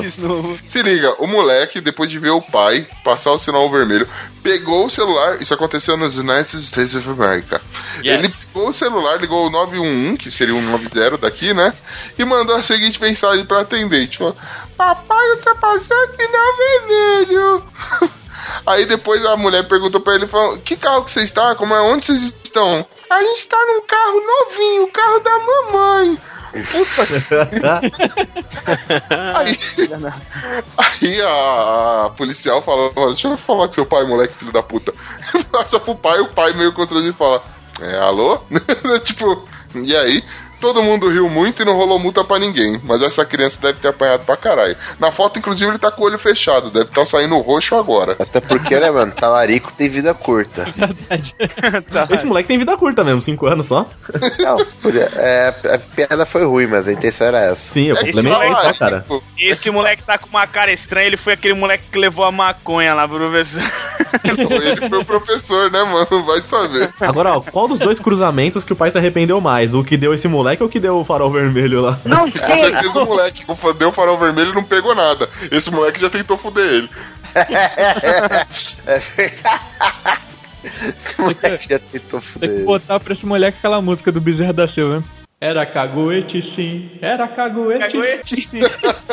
[0.00, 0.56] X novo.
[0.64, 4.08] Se liga, o moleque, depois de ver o pai passar o sinal vermelho,
[4.40, 5.42] pegou o celular.
[5.42, 7.60] Isso aconteceu nos United States of America.
[8.04, 8.24] Yes.
[8.24, 11.74] Ele pegou o celular, ligou o 911, que seria o 90 daqui, né?
[12.16, 14.36] E mandou a seguinte mensagem pra atendente: falou,
[14.76, 17.64] Papai ultrapassou o sinal vermelho.
[18.66, 21.54] Aí depois a mulher perguntou pra ele: falou, Que carro que você está?
[21.54, 21.80] Como é?
[21.80, 22.86] Onde vocês estão?
[23.10, 26.18] A gente tá num carro novinho, o carro da mamãe.
[29.34, 29.56] Aí,
[30.78, 34.62] aí a, a policial fala, "Ó, deixa eu falar com seu pai, moleque, filho da
[34.62, 34.94] puta.
[35.52, 37.42] Passa pro pai, o pai meio constrangido fala,
[37.80, 38.40] é, alô?
[39.04, 40.24] tipo, e aí?
[40.60, 42.80] Todo mundo riu muito e não rolou multa pra ninguém.
[42.84, 44.76] Mas essa criança deve ter apanhado pra caralho.
[44.98, 46.70] Na foto, inclusive, ele tá com o olho fechado.
[46.70, 48.16] Deve estar saindo roxo agora.
[48.18, 49.12] Até porque, né, mano?
[49.12, 50.66] Talarico tem vida curta.
[52.10, 53.86] Esse moleque tem vida curta mesmo, 5 anos só.
[54.38, 54.56] Não,
[55.16, 57.72] é, a piada foi ruim, mas a intenção era essa.
[57.72, 59.04] Sim, eu É complementei só, só, é, cara.
[59.38, 62.94] Esse moleque tá com uma cara estranha, ele foi aquele moleque que levou a maconha
[62.94, 63.62] lá pro professor.
[64.24, 66.24] ele foi o professor, né, mano?
[66.24, 66.92] Vai saber.
[67.00, 69.74] Agora, ó, qual dos dois cruzamentos que o pai se arrependeu mais?
[69.74, 71.98] O que deu esse moleque ou o que deu o farol vermelho lá?
[72.04, 72.58] Não Com sei.
[72.60, 75.28] certeza o moleque que deu farol vermelho e não pegou nada.
[75.50, 76.90] Esse moleque já tentou foder ele.
[77.34, 80.18] É verdade.
[80.64, 82.56] Esse moleque já tentou Tem fuder.
[82.58, 84.98] que botar pra esse moleque aquela música do Bezerra da Silva.
[84.98, 85.04] né?
[85.40, 87.78] Era caguete sim, era caguete.
[87.78, 88.58] Caguete, sim.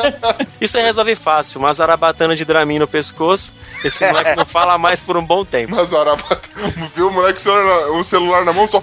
[0.60, 1.60] Isso aí resolve fácil.
[1.60, 3.54] Uma zarabatana de Dramin no pescoço.
[3.84, 5.76] Esse moleque não fala mais por um bom tempo.
[5.76, 6.48] Mas o Arabata
[6.96, 8.82] viu o moleque com o celular, na mão, só.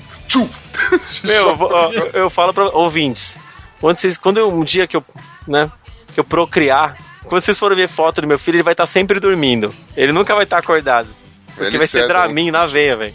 [1.25, 3.35] Meu, eu, ó, eu- falo pra ouvintes.
[3.81, 5.03] Quando, vocês, quando eu, um dia que eu,
[5.45, 5.69] né,
[6.13, 9.19] que eu procriar, quando vocês forem ver foto do meu filho, ele vai estar sempre
[9.19, 9.75] dormindo.
[9.97, 11.09] Ele nunca vai estar acordado.
[11.47, 13.13] Porque Ele vai ser ceda, Dramin na veia, velho.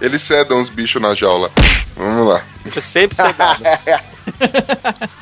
[0.00, 1.50] Eles cedam os bichos na jaula.
[1.96, 2.42] Vamos lá.
[2.64, 3.62] Fica sempre cegado.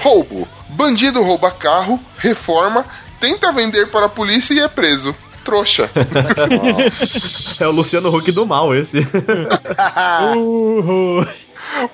[0.00, 0.46] Roubo.
[0.68, 2.84] Bandido rouba carro, reforma,
[3.20, 5.14] tenta vender para a polícia e é preso.
[5.44, 5.90] Trouxa.
[7.60, 8.98] É o Luciano Huck do mal, esse.
[10.36, 11.24] Uhul.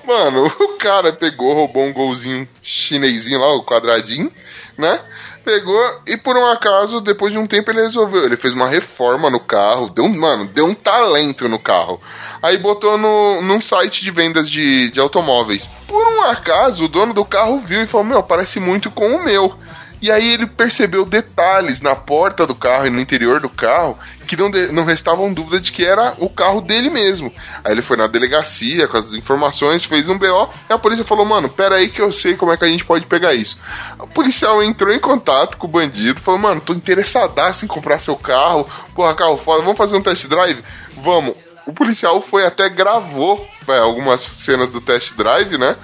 [0.05, 4.31] Mano, o cara pegou, roubou um golzinho chinesinho lá, o quadradinho,
[4.77, 4.99] né?
[5.43, 8.23] Pegou e por um acaso, depois de um tempo, ele resolveu.
[8.23, 11.99] Ele fez uma reforma no carro, deu mano, deu um talento no carro.
[12.41, 15.69] Aí botou no, num site de vendas de, de automóveis.
[15.87, 19.23] Por um acaso, o dono do carro viu e falou: Meu, parece muito com o
[19.23, 19.57] meu.
[20.01, 23.95] E aí ele percebeu detalhes na porta do carro e no interior do carro
[24.27, 27.31] que não, de- não restavam dúvida de que era o carro dele mesmo.
[27.63, 31.23] Aí ele foi na delegacia com as informações, fez um BO, e a polícia falou:
[31.25, 33.59] Mano, pera aí que eu sei como é que a gente pode pegar isso.
[33.99, 38.15] O policial entrou em contato com o bandido, falou: Mano, tô interessadaço em comprar seu
[38.15, 40.63] carro, porra, carro foda, vamos fazer um test drive?
[40.97, 41.35] Vamos.
[41.67, 45.75] O policial foi até gravou é, algumas cenas do test drive, né?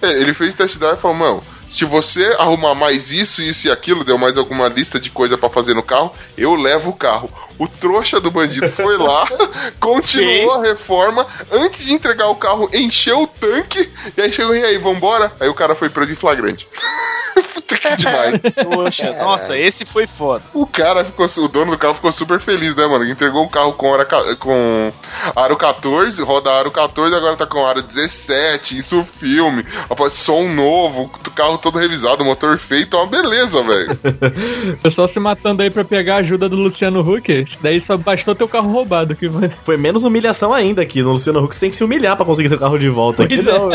[0.00, 1.42] É, Ele fez o test drive e falou: Mano.
[1.68, 5.48] Se você arrumar mais isso, isso e aquilo, deu mais alguma lista de coisa pra
[5.48, 7.28] fazer no carro, eu levo o carro.
[7.58, 9.28] O trouxa do bandido foi lá,
[9.80, 14.64] continuou a reforma, antes de entregar o carro, encheu o tanque, e aí chegou, e
[14.64, 15.32] aí, vambora?
[15.40, 16.68] Aí o cara foi preso em flagrante.
[17.66, 18.40] Puta que demais.
[18.64, 20.42] Poxa, nossa, esse foi foda.
[20.54, 23.04] O cara ficou, o dono do carro ficou super feliz, né, mano?
[23.04, 24.06] Entregou o carro com, aro,
[24.38, 24.92] com
[25.34, 31.02] aro 14, roda aro 14, agora tá com aro 17, isso filme, rapaz, som novo,
[31.02, 33.98] o carro todo revisado, motor feito, é uma beleza, velho.
[34.82, 37.46] Pessoal se matando aí pra pegar a ajuda do Luciano Huck.
[37.60, 39.14] Daí só bastou ter o carro roubado.
[39.14, 39.28] Que...
[39.64, 41.02] Foi menos humilhação ainda aqui.
[41.02, 43.24] No Luciano Huck você tem que se humilhar pra conseguir seu carro de volta.
[43.24, 43.58] Aqui Pois é.
[43.58, 43.70] não.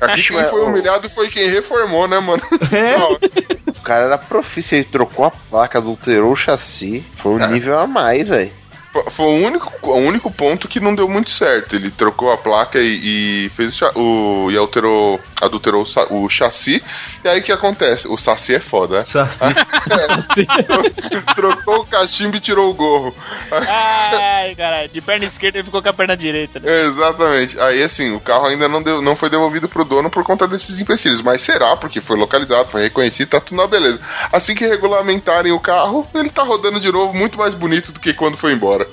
[0.00, 2.42] Aqui quem foi humilhado foi quem reformou, né, mano?
[2.72, 3.70] É.
[3.70, 7.04] O cara era profício, ele trocou a placa, adulterou o chassi.
[7.16, 8.50] Foi um nível a mais, velho.
[8.92, 11.74] Fo- Foi o único, o único ponto que não deu muito certo.
[11.76, 14.48] Ele trocou a placa e, e fez o.
[14.50, 15.20] e alterou.
[15.40, 16.82] Adulterou o, o chassi.
[17.22, 18.08] E aí o que acontece?
[18.08, 19.04] O saci é foda, né?
[19.04, 19.44] Saci.
[21.34, 23.14] Trocou o cachimbo e tirou o gorro.
[23.50, 26.60] Ai, caralho, de perna esquerda ele ficou com a perna direita.
[26.60, 26.84] Né?
[26.84, 27.58] Exatamente.
[27.58, 30.78] Aí assim, o carro ainda não, deu, não foi devolvido pro dono por conta desses
[30.78, 31.22] empecilhos.
[31.22, 34.00] Mas será, porque foi localizado, foi reconhecido, tá tudo na beleza.
[34.32, 38.12] Assim que regulamentarem o carro, ele tá rodando de novo muito mais bonito do que
[38.12, 38.88] quando foi embora.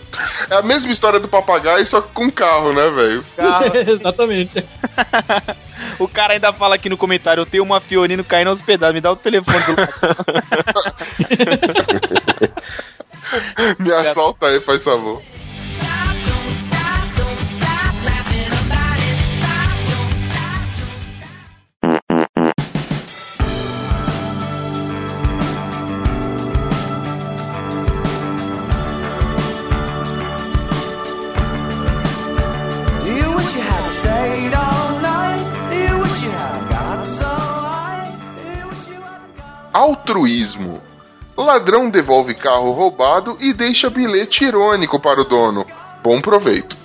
[0.49, 3.25] É a mesma história do papagaio, só que com carro, né, velho?
[3.91, 4.63] Exatamente.
[5.99, 9.01] O cara ainda fala aqui no comentário: eu tenho uma Fiorino caindo aos pedaços, me
[9.01, 9.75] dá o telefone do
[13.83, 15.21] Me assalta aí, faz favor.
[39.73, 40.81] Altruísmo.
[41.37, 45.65] Ladrão devolve carro roubado e deixa bilhete irônico para o dono.
[46.03, 46.75] Bom proveito.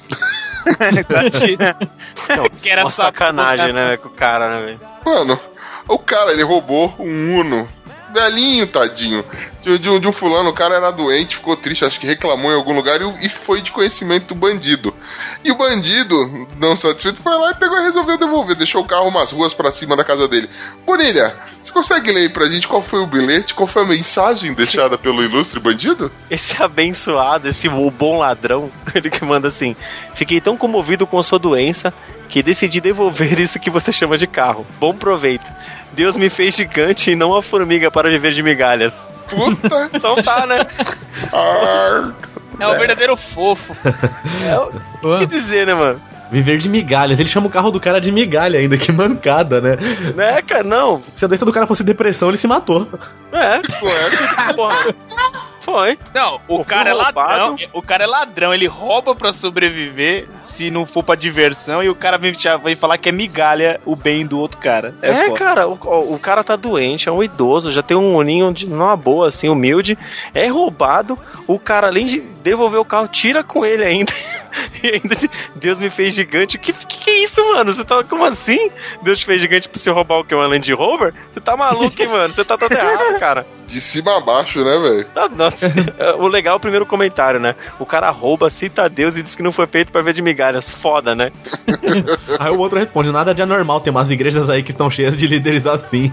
[2.61, 4.81] que era Uma sacanagem, né, com o cara, né, velho?
[5.05, 5.39] Mano,
[5.89, 7.69] o cara, ele roubou um Uno.
[8.13, 9.25] Velhinho, tadinho.
[9.67, 12.53] De, de um- de um fulano, o cara era doente, ficou triste, acho que reclamou
[12.53, 14.95] em algum lugar e, e foi de conhecimento do bandido.
[15.45, 18.55] E o bandido, não satisfeito, foi lá e pegou e resolveu devolver.
[18.55, 20.49] Deixou o carro umas ruas pra cima da casa dele.
[20.87, 24.55] Bonilha, você consegue ler aí pra gente qual foi o bilhete, qual foi a mensagem
[24.55, 26.13] deixada pelo ilustre bandido?
[26.31, 29.75] Esse abençoado, esse o bom ladrão, ele que manda assim:
[30.15, 31.93] Fiquei tão comovido com a sua doença
[32.29, 34.65] que decidi devolver isso que você chama de carro.
[34.81, 35.51] Bom proveito.
[35.97, 39.07] Deus me fez gigante e não uma formiga para viver de migalhas.
[39.31, 39.91] Puta!
[39.95, 40.59] Então tá, né?
[42.61, 43.75] É o verdadeiro fofo.
[45.03, 46.01] O que dizer, né, mano?
[46.31, 47.19] Viver de migalhas.
[47.19, 49.77] Ele chama o carro do cara de migalha ainda, que mancada, né?
[50.15, 50.65] Né, cara?
[50.65, 51.03] Não.
[51.15, 52.87] Se a doença do cara fosse depressão, ele se matou.
[53.33, 54.77] É, Ué, porra.
[55.67, 55.99] Foi.
[56.15, 57.17] Não, o cara é roubado.
[57.51, 57.57] ladrão.
[57.73, 61.95] O cara é ladrão, ele rouba pra sobreviver se não for pra diversão e o
[61.95, 64.95] cara vem, vem falar que é migalha o bem do outro cara.
[65.03, 65.75] É, É, cara, o,
[66.15, 69.49] o cara tá doente, é um idoso, já tem um uninho de numa boa, assim,
[69.49, 69.99] humilde,
[70.33, 74.13] é roubado, o cara, além de devolver o carro, tira com ele ainda.
[74.83, 76.59] E ainda de- Deus me fez gigante.
[76.59, 77.73] Que, que que é isso, mano?
[77.73, 78.71] Você tá como assim?
[79.03, 80.35] Deus te fez gigante pra você roubar o que?
[80.35, 81.13] Uma Land Rover?
[81.31, 82.33] Você tá maluco, hein, mano?
[82.35, 83.47] Você tá todo errado, cara.
[83.67, 85.05] de cima a baixo, né, velho?
[85.07, 85.71] Tá- nossa,
[86.19, 87.55] o legal é o primeiro comentário, né?
[87.79, 90.71] O cara rouba, cita Deus e diz que não foi feito pra ver de migalhas.
[90.71, 91.31] Foda, né?
[92.39, 95.27] Aí o outro responde: nada de anormal, tem umas igrejas aí que estão cheias de
[95.27, 96.13] líderes assim.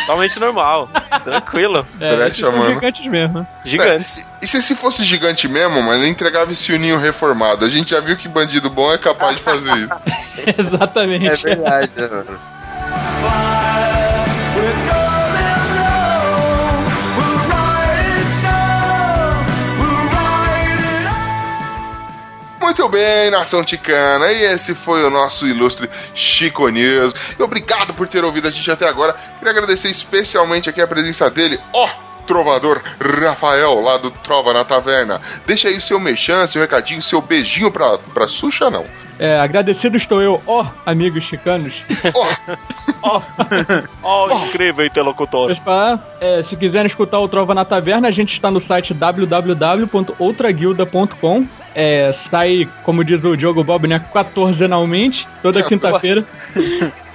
[0.00, 0.88] Totalmente normal.
[1.24, 1.86] Tranquilo.
[2.00, 2.74] É, Brecha, são mano.
[2.74, 3.46] gigantes mesmo.
[3.64, 4.24] Gigantes.
[4.42, 7.59] E se, se fosse gigante mesmo, mas ele entregava esse uninho reformado?
[7.64, 9.88] A gente já viu que bandido bom é capaz de fazer isso.
[10.58, 11.28] Exatamente.
[11.28, 12.38] É verdade, né, mano?
[22.60, 24.30] Muito bem, nação ticana.
[24.30, 27.12] E esse foi o nosso ilustre Chico News.
[27.38, 29.14] E obrigado por ter ouvido a gente até agora.
[29.38, 31.88] Queria agradecer especialmente aqui a presença dele, ó.
[32.30, 35.20] Trovador Rafael, lá do Trova na Taverna.
[35.44, 38.84] Deixa aí seu mechan, seu recadinho, seu beijinho pra, pra Xuxa, não.
[39.18, 41.82] É, agradecido estou eu, ó, amigos chicanos.
[43.02, 43.20] Ó,
[44.02, 45.50] oh, incrível interlocutor.
[46.20, 51.46] É, se quiserem escutar o Trova na Taverna, a gente está no site www.outraguilda.com.
[51.74, 56.24] É, sai, como diz o Diogo Bob, né, quatorzenalmente, toda quinta-feira.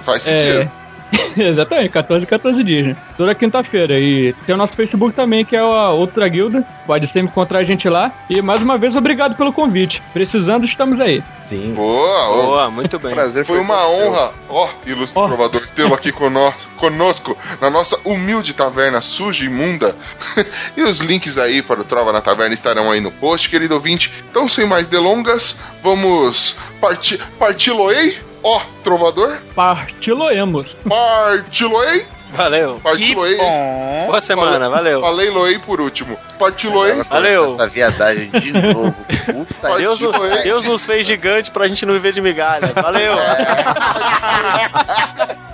[0.02, 0.70] Faz É, sentido.
[1.36, 2.96] Exatamente, 14, 14 dias, né?
[3.16, 3.98] Toda quinta-feira.
[3.98, 6.64] E tem o nosso Facebook também, que é a Outra Guilda.
[6.86, 8.12] Pode sempre encontrar a gente lá.
[8.28, 10.02] E mais uma vez, obrigado pelo convite.
[10.12, 11.22] Precisando, estamos aí.
[11.42, 11.74] Sim.
[11.74, 12.26] Boa.
[12.26, 13.14] Boa, muito bem.
[13.14, 14.08] Prazer Foi uma todo seu.
[14.08, 15.26] honra, ó, ilustre Ó.
[15.26, 19.94] trovador, tê-lo aqui conosco, conosco, na nossa humilde taverna suja e imunda.
[20.76, 24.12] e os links aí para o Trova na Taverna estarão aí no post, querido ouvinte.
[24.30, 27.20] Então, sem mais delongas, vamos partir.
[27.38, 29.38] Partiloei, ó, trovador.
[29.54, 30.76] Partiloemos.
[30.88, 32.74] Partiloei, Valeu.
[32.74, 33.36] Que partiloei.
[33.36, 34.06] bom.
[34.08, 35.00] Boa semana, valeu.
[35.00, 36.18] Falei loei por último.
[36.38, 37.02] Partiloei.
[37.04, 37.46] Valeu.
[37.46, 38.94] Essa viadagem de novo.
[39.24, 40.42] Puta Deus, pariu.
[40.42, 42.72] Deus nos fez gigante pra gente não viver de migalha.
[42.74, 43.12] Valeu.
[43.12, 43.36] Hola,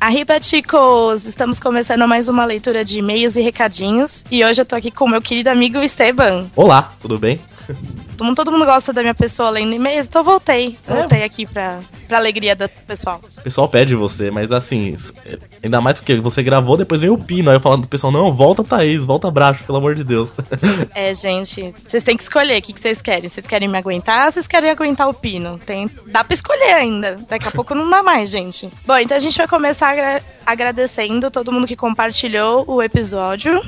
[0.00, 1.26] Arriba, chicos!
[1.26, 4.24] Estamos começando mais uma leitura de e-mails e recadinhos.
[4.30, 6.46] E hoje eu tô aqui com meu querido amigo Esteban.
[6.56, 7.38] Olá, tudo bem?
[8.20, 10.76] Todo, todo mundo gosta da minha pessoa lendo e-mails, então eu voltei.
[10.86, 13.18] Voltei aqui pra, pra alegria do pessoal.
[13.38, 14.94] O pessoal pede você, mas assim,
[15.24, 17.48] é- ainda mais porque você gravou, depois veio o Pino.
[17.48, 20.32] Aí eu falando do pessoal, não, volta Thaís, volta Bracho, pelo amor de Deus.
[20.94, 23.26] É, gente, vocês têm que escolher o que, que vocês querem.
[23.28, 25.58] Vocês querem me aguentar ou vocês querem aguentar o pino?
[25.64, 27.16] Tem, dá pra escolher ainda.
[27.28, 28.68] Daqui a pouco não dá mais, gente.
[28.86, 33.62] Bom, então a gente vai começar agra- agradecendo todo mundo que compartilhou o episódio.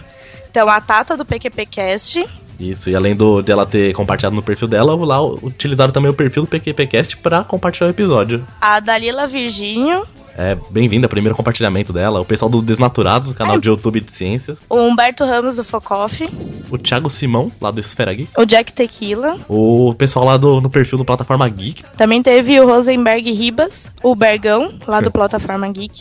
[0.50, 2.26] Então, a Tata do PQPcast,
[2.70, 6.42] Isso, e além do, dela ter compartilhado no perfil dela, lá utilizaram também o perfil
[6.42, 8.46] do PQPcast pra compartilhar o episódio.
[8.60, 10.04] a Dalila Virgínio,
[10.36, 12.20] É, bem-vinda, primeiro compartilhamento dela.
[12.20, 14.60] O pessoal do Desnaturados, o canal de YouTube de ciências.
[14.68, 16.26] o Humberto Ramos do Focoff,
[16.70, 18.30] O Thiago Simão, lá do Esfera Geek.
[18.38, 19.36] o Jack Tequila.
[19.48, 21.84] O pessoal lá do, no perfil do Plataforma Geek.
[21.98, 26.00] Também teve o Rosenberg Ribas, o Bergão, lá do Plataforma Geek.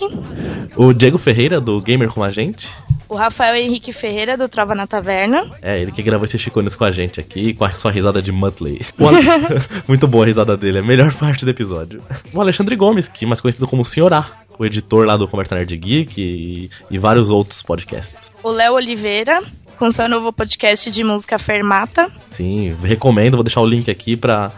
[0.78, 2.70] O Diego Ferreira, do Gamer com a gente.
[3.10, 5.46] O Rafael Henrique Ferreira, do Trova na Taverna.
[5.62, 8.32] É, ele que gravou esses chicones com a gente aqui, com a sua risada de
[8.32, 8.80] Muttley.
[8.98, 9.20] Ale-
[9.86, 12.02] Muito boa a risada dele, é a melhor parte do episódio.
[12.34, 14.14] O Alexandre Gomes, que é mais conhecido como Senhor
[14.58, 18.32] O editor lá do Conversa Nerd Geek e, e vários outros podcasts.
[18.44, 19.42] O Léo Oliveira,
[19.78, 22.12] com seu novo podcast de música Fermata.
[22.30, 24.52] Sim, recomendo, vou deixar o link aqui pra,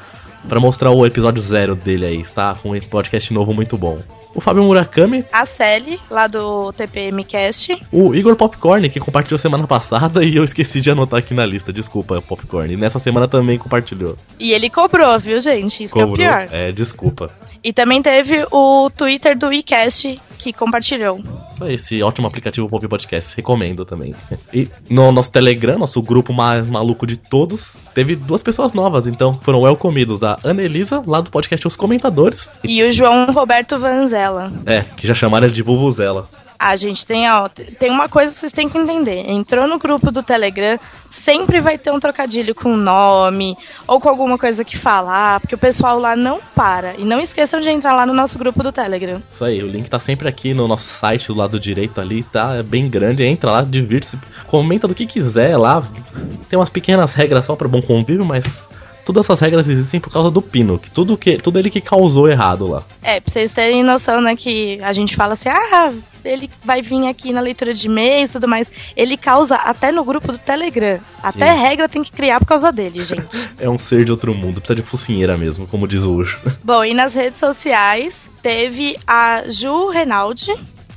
[0.50, 2.54] pra mostrar o episódio zero dele aí, está?
[2.56, 4.02] Com um podcast novo muito bom.
[4.36, 7.80] O Fábio Murakami, A Sally, lá do TPMcast.
[7.92, 11.72] o Igor Popcorn, que compartilhou semana passada e eu esqueci de anotar aqui na lista,
[11.72, 12.74] desculpa, Popcorn.
[12.74, 14.16] E nessa semana também compartilhou.
[14.40, 15.84] E ele cobrou, viu, gente?
[15.84, 16.16] Isso Cobrou.
[16.16, 16.48] que é o pior.
[16.52, 17.30] É, desculpa.
[17.64, 21.22] E também teve o Twitter do iCast, que compartilhou.
[21.50, 24.14] Isso aí, esse ótimo aplicativo pra ouvir podcast, recomendo também.
[24.54, 29.38] E no nosso Telegram, nosso grupo mais maluco de todos, teve duas pessoas novas, então
[29.38, 33.80] foram welcomidos a Ana Elisa, lá do podcast Os Comentadores, E o João Roberto
[34.24, 34.52] Vanzella.
[34.66, 36.28] é, que já chamaram de Vuvuzela.
[36.58, 39.30] Ah, gente, tem, ó, tem uma coisa que vocês têm que entender.
[39.30, 44.08] Entrou no grupo do Telegram, sempre vai ter um trocadilho com o nome ou com
[44.08, 46.94] alguma coisa que falar, porque o pessoal lá não para.
[46.98, 49.22] E não esqueçam de entrar lá no nosso grupo do Telegram.
[49.30, 52.56] Isso aí, o link tá sempre aqui no nosso site, do lado direito ali, tá?
[52.56, 54.18] É bem grande, entra lá, divirta-se,
[54.48, 55.84] comenta do que quiser lá.
[56.50, 58.70] Tem umas pequenas regras só para bom convívio, mas
[59.06, 62.30] todas essas regras existem por causa do Pino, que tudo que tudo ele que causou
[62.30, 62.84] errado lá.
[63.02, 65.92] É, pra vocês terem noção, né, que a gente fala assim, ah,
[66.24, 68.72] ele vai vir aqui na leitura de e-mails e tudo mais.
[68.96, 71.00] Ele causa até no grupo do Telegram.
[71.22, 73.50] Até regra tem que criar por causa dele, gente.
[73.60, 76.40] É um ser de outro mundo, precisa de focinheira mesmo, como diz o Ucho.
[76.64, 80.54] Bom, e nas redes sociais teve a Ju Renaldi,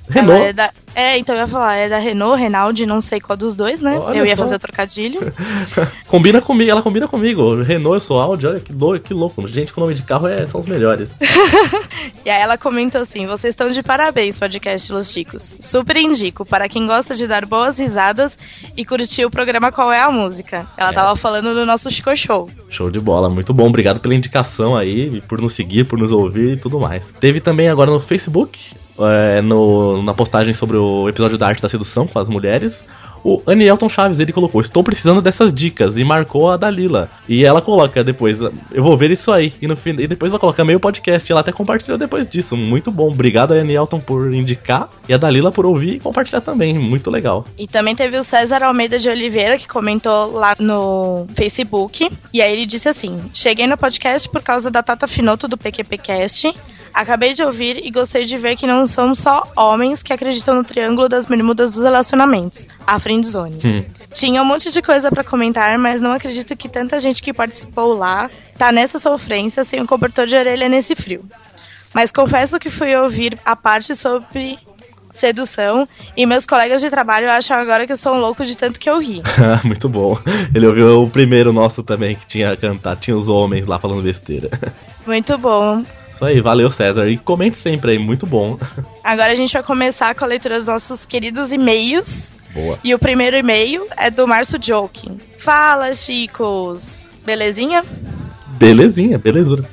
[0.09, 0.42] Renault.
[0.42, 0.70] É, da...
[0.97, 3.99] é, então eu ia falar, é da Renault, Renaldi, não sei qual dos dois, né?
[3.99, 4.42] Olha eu ia só.
[4.42, 5.20] fazer trocadilho.
[6.09, 7.61] Combina comigo, ela combina comigo.
[7.62, 9.47] Renault, eu sou Audi, olha que louco, que louco.
[9.49, 11.14] Gente com nome de carro é, são os melhores.
[12.24, 15.55] E aí ela comentou assim: vocês estão de parabéns, podcast Los Chicos.
[15.61, 18.36] Super indico para quem gosta de dar boas risadas
[18.76, 20.66] e curtir o programa Qual é a Música.
[20.76, 22.51] Ela tava falando do nosso Chico Show.
[22.68, 23.68] Show de bola, muito bom.
[23.68, 27.12] Obrigado pela indicação aí, por nos seguir, por nos ouvir e tudo mais.
[27.12, 28.59] Teve também agora no Facebook,
[28.99, 32.84] é, no- na postagem sobre o episódio da arte da sedução com as mulheres.
[33.28, 37.11] O Anielton Chaves, ele colocou, estou precisando dessas dicas, e marcou a Dalila.
[37.28, 39.53] E ela coloca depois, eu vou ver isso aí.
[39.61, 42.57] E, no fim, e depois ela coloca meio podcast, e ela até compartilhou depois disso.
[42.57, 47.11] Muito bom, obrigado Anielton por indicar, e a Dalila por ouvir e compartilhar também, muito
[47.11, 47.45] legal.
[47.59, 52.09] E também teve o César Almeida de Oliveira, que comentou lá no Facebook.
[52.32, 56.55] E aí ele disse assim: Cheguei no podcast por causa da Tata Finoto do PQPcast.
[56.97, 60.64] Acabei de ouvir e gostei de ver que não são só homens que acreditam no
[60.64, 63.61] triângulo das bermudas dos relacionamentos, a friendzone.
[63.62, 63.84] Hum.
[64.11, 67.92] Tinha um monte de coisa pra comentar, mas não acredito que tanta gente que participou
[67.92, 71.22] lá tá nessa sofrência sem um cobertor de orelha nesse frio.
[71.92, 74.59] Mas confesso que fui ouvir a parte sobre
[75.11, 75.86] sedução
[76.16, 78.88] e meus colegas de trabalho acham agora que eu sou um louco de tanto que
[78.88, 79.20] eu ri.
[79.64, 80.18] muito bom.
[80.55, 84.49] Ele ouviu o primeiro nosso também, que tinha cantado, tinha os homens lá falando besteira.
[85.07, 85.84] Muito bom.
[86.17, 87.11] Isso aí, valeu César.
[87.11, 88.59] E comente sempre aí, muito bom.
[89.05, 92.33] Agora a gente vai começar com a leitura dos nossos queridos e-mails.
[92.55, 92.79] Boa.
[92.83, 95.19] E o primeiro e-mail é do Márcio Joking.
[95.39, 97.07] Fala, chicos!
[97.23, 97.85] Belezinha?
[98.57, 99.69] Belezinha, belezura.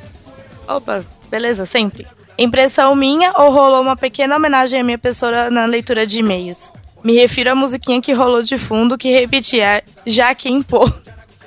[0.67, 2.05] Opa, beleza, sempre.
[2.37, 6.73] Impressão minha ou rolou uma pequena homenagem à minha pessoa na leitura de e-mails?
[7.01, 10.91] Me refiro à musiquinha que rolou de fundo que repetia já quem pô.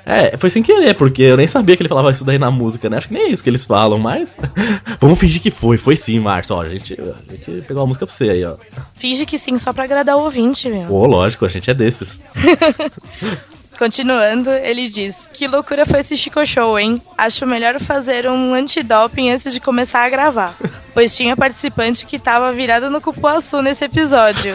[0.09, 2.89] É, foi sem querer, porque eu nem sabia que ele falava isso daí na música,
[2.89, 2.97] né?
[2.99, 4.37] Acho que nem é isso que eles falam, mas.
[5.01, 6.55] Vamos fingir que foi, foi sim, Márcio.
[6.55, 8.57] Ó, a gente, a gente pegou a música pra você aí, ó.
[8.95, 10.87] Finge que sim, só pra agradar o ouvinte, meu.
[10.87, 12.21] Pô, lógico, a gente é desses.
[13.77, 17.01] Continuando, ele diz: Que loucura foi esse Chico Show, hein?
[17.16, 20.55] Acho melhor fazer um antidoping antes de começar a gravar.
[20.97, 24.55] Pois tinha participante que tava virado no cupuaçu nesse episódio.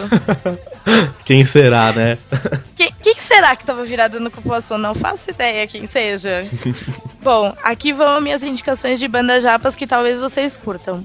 [1.24, 2.18] Quem será, né?
[2.74, 4.76] Quem, quem será que tava virado no cupuaçu?
[4.76, 6.44] Não faço ideia quem seja.
[7.22, 11.04] Bom, aqui vão minhas indicações de bandas japas que talvez vocês curtam.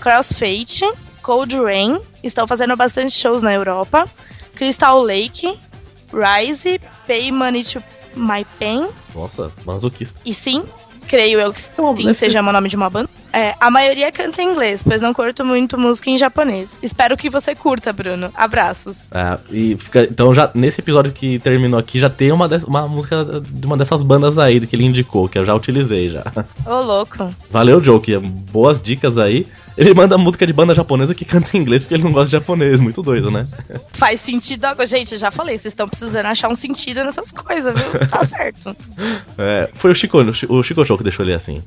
[0.00, 0.88] Crossfade,
[1.20, 4.08] Cold Rain, estão fazendo bastante shows na Europa.
[4.54, 5.58] Crystal Lake,
[6.16, 7.82] Rise, Pay Money to
[8.16, 8.86] My Pain.
[9.14, 10.18] Nossa, masoquista.
[10.24, 10.64] E sim,
[11.06, 13.08] creio eu que sim, deve seja o nome de uma banda.
[13.32, 16.78] É, a maioria canta em inglês, pois não curto muito música em japonês.
[16.82, 18.30] Espero que você curta, Bruno.
[18.34, 19.10] Abraços.
[19.12, 22.88] É, e fica, então já nesse episódio que terminou aqui já tem uma, des- uma
[22.88, 26.22] música de uma dessas bandas aí que ele indicou, que eu já utilizei já.
[26.64, 27.28] Ô, louco.
[27.50, 28.16] Valeu, Joke.
[28.50, 29.46] Boas dicas aí.
[29.76, 32.32] Ele manda música de banda japonesa que canta em inglês porque ele não gosta de
[32.32, 32.80] japonês.
[32.80, 33.46] Muito doido, né?
[33.92, 34.86] Faz sentido agora.
[34.86, 38.08] Gente, eu já falei, vocês estão precisando achar um sentido nessas coisas, viu?
[38.08, 38.74] Tá certo.
[39.36, 40.18] É, foi o Chico,
[40.48, 41.62] o Chico Show que deixou ele assim.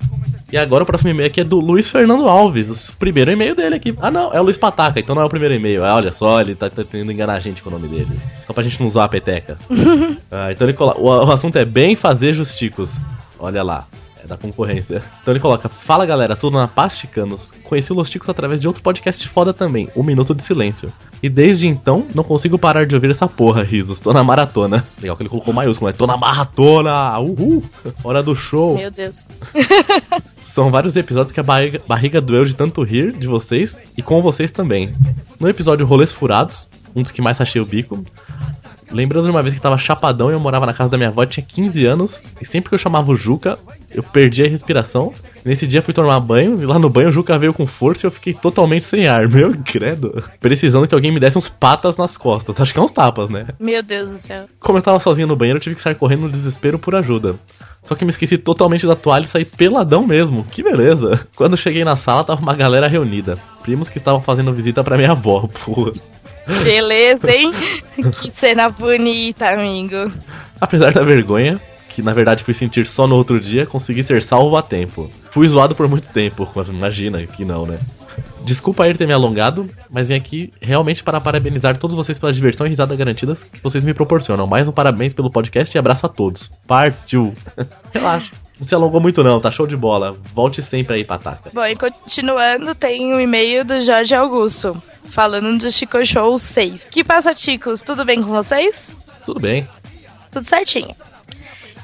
[0.52, 2.90] E agora o próximo e-mail aqui é do Luiz Fernando Alves.
[2.90, 3.94] O primeiro e-mail dele aqui.
[4.02, 5.86] Ah, não, é o Luiz Pataca, então não é o primeiro e-mail.
[5.86, 8.20] Ah, olha só, ele tá, tentando enganar a gente com o nome dele.
[8.48, 9.58] Só pra gente não usar a peteca.
[10.32, 11.00] Ah, então ele coloca.
[11.00, 12.92] O, o assunto é bem fazer justicos.
[13.40, 13.88] Olha lá.
[14.30, 15.02] Da concorrência.
[15.24, 17.52] Então ele coloca: Fala galera, tudo na paz, chicanos.
[17.64, 20.94] Conheci o Los Ticos através de outro podcast foda também, Um Minuto de Silêncio.
[21.24, 24.00] E desde então, não consigo parar de ouvir essa porra, risos.
[24.00, 24.86] Tô na maratona.
[25.02, 25.98] Legal que ele colocou maiúsculo, né?
[25.98, 27.18] Tô na maratona!
[27.18, 27.64] Uhul!
[28.04, 28.78] Hora do show!
[28.78, 29.28] Meu Deus.
[30.46, 34.22] São vários episódios que a barriga, barriga doeu de tanto rir de vocês e com
[34.22, 34.94] vocês também.
[35.40, 38.04] No episódio Rolês Furados, um dos que mais achei o bico,
[38.92, 41.26] lembrando de uma vez que tava chapadão e eu morava na casa da minha avó,
[41.26, 43.58] tinha 15 anos, e sempre que eu chamava o Juca,
[43.92, 45.14] eu perdia a respiração.
[45.44, 48.08] Nesse dia fui tomar banho, e lá no banho o Juca veio com força e
[48.08, 49.28] eu fiquei totalmente sem ar.
[49.30, 50.24] Meu credo.
[50.40, 52.60] Precisando que alguém me desse uns patas nas costas.
[52.60, 53.48] Acho que é uns tapas, né?
[53.60, 54.46] Meu Deus do céu.
[54.60, 57.36] Como eu tava sozinho no banheiro, eu tive que sair correndo no desespero por ajuda.
[57.82, 60.44] Só que me esqueci totalmente da toalha e saí peladão mesmo.
[60.44, 61.28] Que beleza.
[61.36, 63.38] Quando cheguei na sala, tava uma galera reunida.
[63.64, 65.94] Primos que estavam fazendo visita pra minha avó, porra.
[66.64, 67.52] Beleza, hein?
[68.22, 70.12] que cena bonita, amigo.
[70.60, 71.60] Apesar da vergonha,
[71.90, 75.10] que na verdade fui sentir só no outro dia, consegui ser salvo a tempo.
[75.32, 77.80] Fui zoado por muito tempo, mas imagina que não, né?
[78.44, 82.66] Desculpa aí ter me alongado, mas vim aqui realmente para parabenizar todos vocês pela diversão
[82.66, 84.48] e risada garantidas que vocês me proporcionam.
[84.48, 86.52] Mais um parabéns pelo podcast e abraço a todos.
[86.66, 87.36] Partiu!
[87.94, 88.32] Relaxa.
[88.60, 90.18] Não se alongou muito não, tá show de bola.
[90.34, 91.50] Volte sempre aí, Pataca.
[91.54, 96.84] Bom, e continuando, tem um e-mail do Jorge Augusto, falando do Chico Show 6.
[96.86, 97.82] Que passa, chicos?
[97.82, 98.94] Tudo bem com vocês?
[99.26, 99.68] Tudo bem.
[100.30, 100.94] Tudo certinho.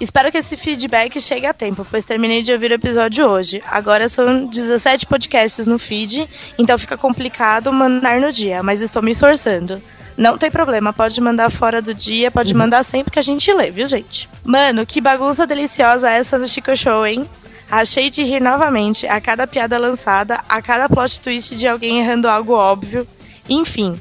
[0.02, 3.64] Espero que esse feedback chegue a tempo, pois terminei de ouvir o episódio hoje.
[3.66, 6.28] Agora são 17 podcasts no feed,
[6.60, 9.82] então fica complicado mandar no dia, mas estou me esforçando.
[10.18, 13.70] Não tem problema, pode mandar fora do dia, pode mandar sempre que a gente lê,
[13.70, 14.30] viu, gente?
[14.46, 17.28] Mano, que bagunça deliciosa essa do Chico Show, hein?
[17.70, 22.30] Achei de rir novamente a cada piada lançada, a cada plot twist de alguém errando
[22.30, 23.06] algo óbvio,
[23.50, 24.00] enfim.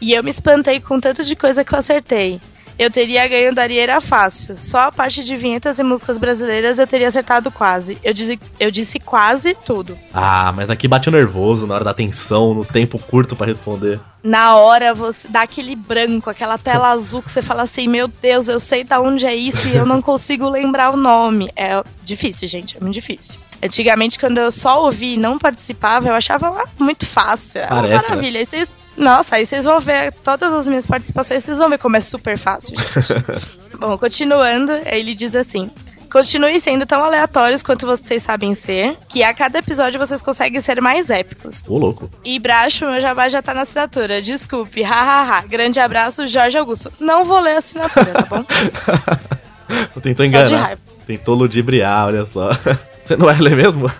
[0.00, 2.40] E eu me espantei com tanto de coisa que eu acertei.
[2.82, 4.56] Eu teria ganho da Arieira fácil.
[4.56, 7.96] Só a parte de vinhetas e músicas brasileiras eu teria acertado quase.
[8.02, 9.96] Eu disse, eu disse quase tudo.
[10.12, 14.00] Ah, mas aqui bate o nervoso na hora da tensão, no tempo curto pra responder.
[14.22, 18.48] Na hora você dá aquele branco, aquela tela azul que você fala assim: Meu Deus,
[18.48, 21.50] eu sei da onde é isso e eu não consigo lembrar o nome.
[21.54, 23.38] É difícil, gente, é muito difícil.
[23.62, 27.60] Antigamente, quando eu só ouvi e não participava, eu achava muito fácil.
[27.62, 28.08] Uma Parece, né?
[28.08, 28.40] maravilha.
[28.40, 31.96] Aí vocês, nossa, aí vocês vão ver todas as minhas participações, vocês vão ver como
[31.96, 33.76] é super fácil, gente.
[33.78, 35.70] Bom, continuando, ele diz assim.
[36.10, 40.78] Continue sendo tão aleatórios quanto vocês sabem ser, que a cada episódio vocês conseguem ser
[40.78, 41.62] mais épicos.
[41.66, 42.10] Ô, louco.
[42.22, 44.20] E Bracho, meu jabá já tá na assinatura.
[44.20, 45.40] Desculpe, hahaha.
[45.46, 46.92] Grande abraço, Jorge Augusto.
[47.00, 48.44] Não vou ler a assinatura, tá bom?
[50.02, 50.62] Tentou Só de enganar.
[50.64, 50.82] raiva.
[51.06, 52.50] Tentou ludibriar, olha só.
[53.02, 53.90] Você não vai ler mesmo?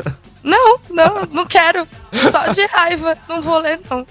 [0.44, 1.88] Não, não, não quero.
[2.30, 3.16] Só de raiva.
[3.26, 4.06] Não vou ler, não.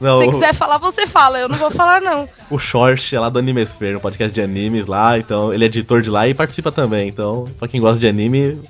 [0.00, 1.38] Não, Se o, quiser falar, você fala.
[1.38, 2.28] Eu não vou falar, não.
[2.50, 6.02] o Short é lá do Animesphere, um podcast de animes lá, então ele é editor
[6.02, 7.08] de lá e participa também.
[7.08, 8.60] Então, pra quem gosta de anime,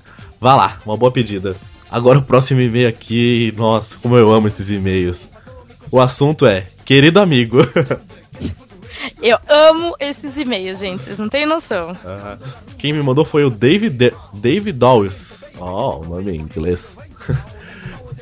[0.40, 1.56] vá lá, uma boa pedida.
[1.90, 5.28] Agora o próximo e-mail aqui, nossa, como eu amo esses e-mails.
[5.90, 7.58] O assunto é, querido amigo.
[9.22, 11.04] Eu amo esses e-mails, gente.
[11.04, 11.96] Vocês não têm noção.
[12.04, 12.36] Ah,
[12.76, 15.44] Quem me mandou foi o David, De David Dawes.
[15.58, 16.98] Ó, o nome em inglês.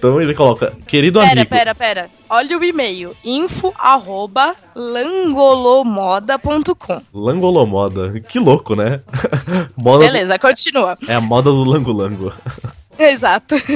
[0.05, 1.49] então ele coloca, querido Pera, amigo.
[1.49, 2.11] pera, pera.
[2.29, 3.17] Olha o e-mail.
[3.25, 8.21] info arroba langolomoda.com Langolomoda.
[8.21, 9.01] Que louco, né?
[9.75, 10.99] moda Beleza, continua.
[11.09, 12.31] É a moda do langolango.
[12.99, 13.55] Exato.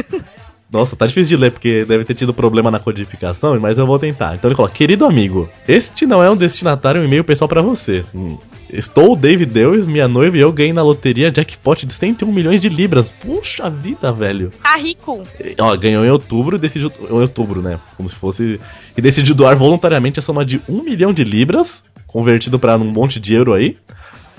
[0.70, 3.98] Nossa, tá difícil de ler porque deve ter tido problema na codificação, mas eu vou
[3.98, 4.34] tentar.
[4.34, 8.04] Então ele coloca: Querido amigo, este não é um destinatário um e-mail pessoal pra você.
[8.14, 8.36] Hum.
[8.70, 12.60] Estou o David Deus, minha noiva e eu ganhei na loteria jackpot de 101 milhões
[12.60, 13.08] de libras.
[13.08, 14.50] Puxa vida, velho.
[14.62, 15.22] Tá rico.
[15.58, 16.92] Ó, ganhou em outubro e decidiu.
[17.08, 17.80] Em outubro, né?
[17.96, 18.60] Como se fosse.
[18.94, 23.18] E decidiu doar voluntariamente a soma de 1 milhão de libras, convertido pra um monte
[23.18, 23.74] de euro aí.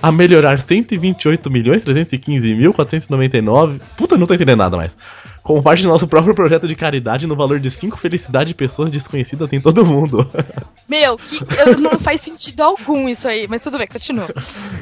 [0.02, 3.82] A melhorar 128 milhões 315 mil 499.
[3.98, 4.96] Puta, não tô entendendo nada mais.
[5.50, 8.92] Como parte do nosso próprio projeto de caridade no valor de 5 felicidades de pessoas
[8.92, 10.30] desconhecidas em todo mundo.
[10.88, 11.40] Meu, que
[11.82, 13.48] não faz sentido algum isso aí.
[13.50, 14.28] Mas tudo bem, continua.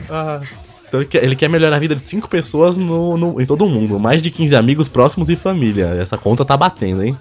[0.09, 0.41] Ah,
[0.85, 3.63] Então ele quer, ele quer melhorar a vida de 5 pessoas no, no- em todo
[3.65, 3.97] o mundo.
[3.97, 5.85] Mais de 15 amigos próximos e família.
[6.01, 7.17] Essa conta tá batendo, hein?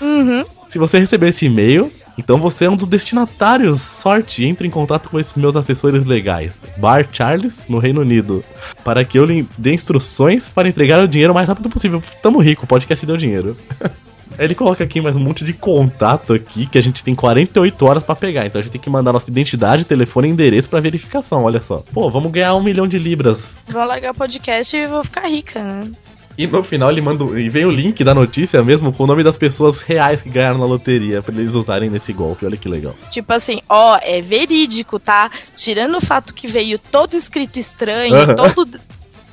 [0.00, 0.44] Uhum.
[0.68, 3.80] Se você receber esse e-mail, então você é um dos destinatários.
[3.80, 8.44] Sorte, entre em contato com esses meus assessores legais, Bar Charles, no Reino Unido,
[8.84, 12.02] para que eu lhe dê instruções para entregar o dinheiro o mais rápido possível.
[12.22, 13.56] Tamo rico, o podcast deu dinheiro.
[14.38, 18.04] Ele coloca aqui mais um monte de contato aqui que a gente tem 48 horas
[18.04, 18.44] pra pegar.
[18.44, 21.44] Então a gente tem que mandar nossa identidade, telefone e endereço pra verificação.
[21.44, 21.82] Olha só.
[21.92, 23.56] Pô, vamos ganhar um milhão de libras.
[23.66, 25.90] Vou largar o podcast e vou ficar rica, né?
[26.38, 27.24] E no final ele manda.
[27.38, 30.58] E vem o link da notícia mesmo com o nome das pessoas reais que ganharam
[30.58, 32.44] na loteria pra eles usarem nesse golpe.
[32.44, 32.94] Olha que legal.
[33.10, 35.30] Tipo assim, ó, é verídico, tá?
[35.56, 38.34] Tirando o fato que veio todo escrito estranho, Aham.
[38.34, 38.68] todo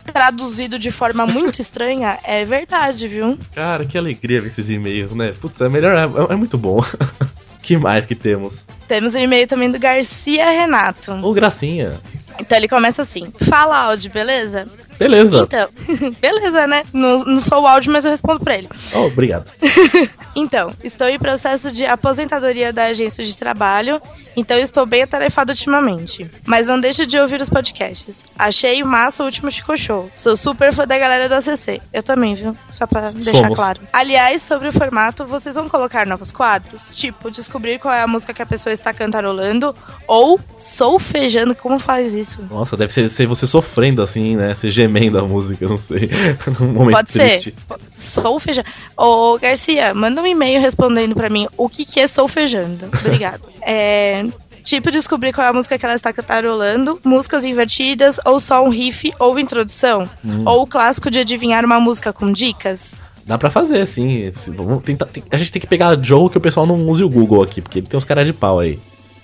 [0.04, 3.38] traduzido de forma muito estranha, é verdade, viu?
[3.56, 5.34] Cara, que alegria ver esses e-mails, né?
[5.40, 5.96] Putz, é melhor.
[5.96, 6.84] É, é muito bom.
[7.62, 8.64] que mais que temos?
[8.88, 11.14] Temos um e-mail também do Garcia Renato.
[11.14, 11.94] Ô, Gracinha.
[12.40, 14.66] Então ele começa assim: Fala áudio, beleza?
[14.98, 15.44] Beleza.
[15.44, 15.70] Então,
[16.22, 16.84] beleza, né?
[16.94, 18.70] Não, não sou o áudio, mas eu respondo pra ele.
[18.94, 19.50] Oh, obrigado.
[20.36, 24.02] Então, estou em processo de aposentadoria da agência de trabalho,
[24.36, 26.28] então estou bem atarefado ultimamente.
[26.44, 28.24] Mas não deixo de ouvir os podcasts.
[28.36, 30.10] Achei massa o último Chico Show.
[30.18, 31.80] Sou super fã da galera do ACC.
[31.94, 32.58] Eu também, viu?
[32.72, 33.56] Só pra deixar Somos.
[33.56, 33.82] claro.
[33.94, 36.90] Aliás, sobre o formato, vocês vão colocar novos quadros?
[36.96, 39.76] Tipo, descobrir qual é a música que a pessoa está cantarolando
[40.08, 41.54] ou solfejando.
[41.54, 42.40] Como faz isso?
[42.50, 44.56] Nossa, deve ser, ser você sofrendo assim, né?
[44.56, 46.10] Você gemendo a música, não sei.
[46.60, 47.54] Num momento Pode triste.
[47.70, 47.76] ser.
[47.96, 48.68] Solfejando.
[48.98, 52.86] Ô, Garcia, manda um e-mail respondendo pra mim o que, que é solfejando.
[52.88, 53.42] Obrigado.
[53.62, 54.26] é.
[54.64, 58.70] Tipo, descobrir qual é a música que ela está cantarolando, músicas invertidas, ou só um
[58.70, 60.10] riff ou introdução.
[60.24, 60.44] Hum.
[60.46, 62.96] Ou o clássico de adivinhar uma música com dicas.
[63.26, 64.24] Dá pra fazer, sim.
[64.24, 67.04] Esse- Vamos tentar, tem- a gente tem que pegar Joe que o pessoal não use
[67.04, 68.80] o Google aqui, porque ele tem uns caras de pau aí.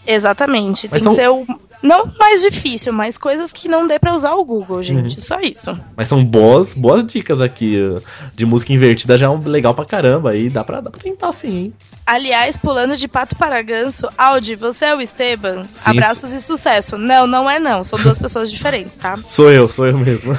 [0.06, 0.90] Exatamente.
[0.92, 1.46] Mas Tem são- que ser o
[1.82, 5.16] Não mais difícil, mas coisas que não dê pra usar o Google, gente.
[5.16, 5.22] Uhum.
[5.22, 5.80] Só isso.
[5.96, 7.78] Mas são boas, boas dicas aqui.
[8.36, 10.36] De música invertida já é um legal pra caramba.
[10.36, 11.74] E dá pra, dá pra tentar sim, hein?
[12.10, 15.66] Aliás, pulando de pato para ganso, Audi, você é o Esteban?
[15.72, 15.92] Sim.
[15.92, 16.98] Abraços e sucesso.
[16.98, 17.84] Não, não é não.
[17.84, 19.16] São duas pessoas diferentes, tá?
[19.18, 20.36] Sou eu, sou eu mesmo.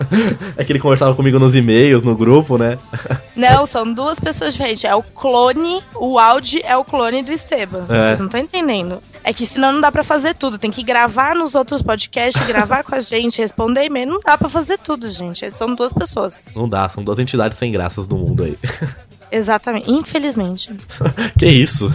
[0.56, 2.78] é que ele conversava comigo nos e-mails, no grupo, né?
[3.36, 4.84] Não, são duas pessoas diferentes.
[4.84, 7.84] É o clone, o Audi é o clone do Esteban.
[7.88, 8.02] É.
[8.02, 9.02] Vocês não estão entendendo.
[9.22, 10.58] É que senão não dá pra fazer tudo.
[10.58, 14.08] Tem que gravar nos outros podcasts, gravar com a gente, responder e-mail.
[14.08, 15.50] Não dá pra fazer tudo, gente.
[15.52, 16.46] São duas pessoas.
[16.54, 18.58] Não dá, são duas entidades sem graças do mundo aí.
[19.32, 19.90] Exatamente.
[19.90, 20.70] Infelizmente.
[21.38, 21.92] que isso?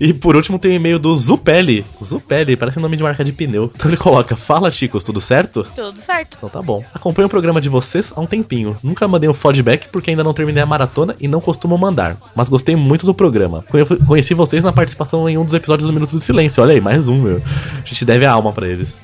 [0.00, 1.84] e por último tem o e-mail do Zupelli.
[2.02, 3.70] Zupelli, parece nome de marca de pneu.
[3.74, 5.64] Então ele coloca: Fala, Chicos, tudo certo?
[5.74, 6.36] Tudo certo.
[6.36, 6.82] Então tá bom.
[6.94, 8.76] Acompanho o programa de vocês há um tempinho.
[8.82, 12.16] Nunca mandei um feedback porque ainda não terminei a maratona e não costumo mandar.
[12.34, 13.64] Mas gostei muito do programa.
[13.70, 16.62] Conhe- Conheci vocês na participação em um dos episódios do Minuto do Silêncio.
[16.62, 17.40] Olha aí, mais um, meu.
[17.82, 18.94] A gente deve a alma pra eles.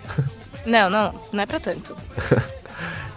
[0.67, 1.95] Não, não, não é pra tanto.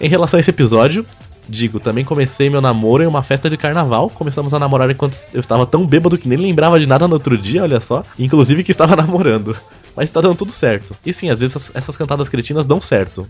[0.02, 1.06] Em relação a esse episódio,
[1.48, 4.10] digo, também comecei meu namoro em uma festa de carnaval.
[4.10, 7.38] Começamos a namorar enquanto eu estava tão bêbado que nem lembrava de nada no outro
[7.38, 8.03] dia, olha só.
[8.18, 9.56] Inclusive que estava namorando.
[9.95, 10.95] Mas tá dando tudo certo.
[11.06, 13.28] E sim, às vezes essas, essas cantadas cretinas dão certo.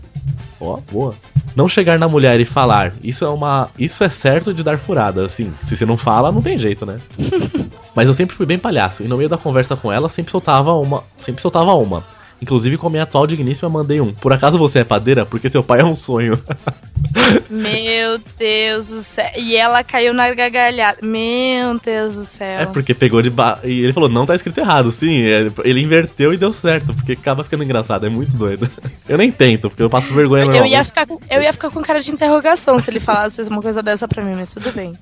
[0.60, 1.14] Ó, boa.
[1.54, 3.68] Não chegar na mulher e falar, isso é uma.
[3.78, 5.52] Isso é certo de dar furada, assim.
[5.62, 6.98] Se você não fala, não tem jeito, né?
[7.94, 10.72] Mas eu sempre fui bem palhaço, e no meio da conversa com ela sempre soltava
[10.72, 11.04] uma.
[11.18, 12.02] Sempre soltava uma.
[12.42, 14.12] Inclusive com a minha atual digníssima mandei um.
[14.12, 15.24] Por acaso você é padeira?
[15.24, 16.38] Porque seu pai é um sonho.
[17.48, 19.30] Meu Deus do céu.
[19.36, 20.98] E ela caiu na gargalhada.
[21.02, 22.60] Meu Deus do céu.
[22.60, 23.58] É porque pegou de ba...
[23.64, 25.22] E ele falou, não tá escrito errado, sim.
[25.24, 28.68] é- Ele inverteu e deu certo, porque acaba ficando engraçado, é muito doido.
[29.08, 31.82] Eu nem tento, porque eu passo vergonha Eu ia, ficar, com- eu ia ficar com
[31.82, 34.94] cara de interrogação se ele falasse uma coisa dessa pra mim, mas tudo bem.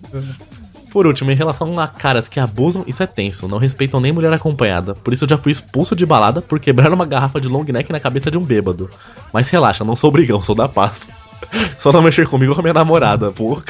[0.92, 3.48] Por último, em relação a caras que abusam, isso é tenso.
[3.48, 4.94] Não respeitam nem mulher acompanhada.
[4.94, 7.90] Por isso eu já fui expulso de balada por quebrar uma garrafa de long neck
[7.90, 8.90] na cabeça de um bêbado.
[9.32, 11.08] Mas relaxa, não sou brigão, sou da paz.
[11.78, 13.32] Só não mexer comigo com a minha namorada.
[13.32, 13.62] Porra,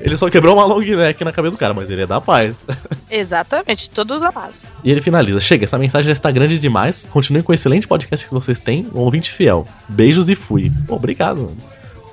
[0.00, 2.60] ele só quebrou uma long neck na cabeça do cara, mas ele é da paz.
[3.08, 4.66] Exatamente, tudo na paz.
[4.82, 7.06] E ele finaliza: Chega, essa mensagem já está grande demais.
[7.10, 8.86] Continue com o excelente podcast que vocês têm.
[8.94, 9.66] Um ouvinte fiel.
[9.88, 10.72] Beijos e fui.
[10.88, 11.54] Obrigado.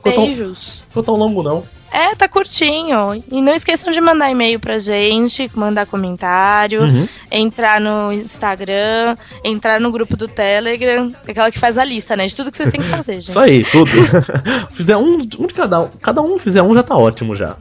[0.03, 0.83] Beijos.
[0.87, 1.63] Ficou tão longo, não.
[1.97, 3.23] É, tá curtinho.
[3.31, 7.07] E não esqueçam de mandar e-mail pra gente, mandar comentário, Uhum.
[7.31, 12.27] entrar no Instagram, entrar no grupo do Telegram, aquela que faz a lista, né?
[12.27, 13.29] De tudo que vocês têm que fazer, gente.
[13.29, 13.89] Isso aí, tudo.
[14.73, 15.87] fizer um, um de cada um.
[15.99, 17.55] Cada um fizer um já tá ótimo já.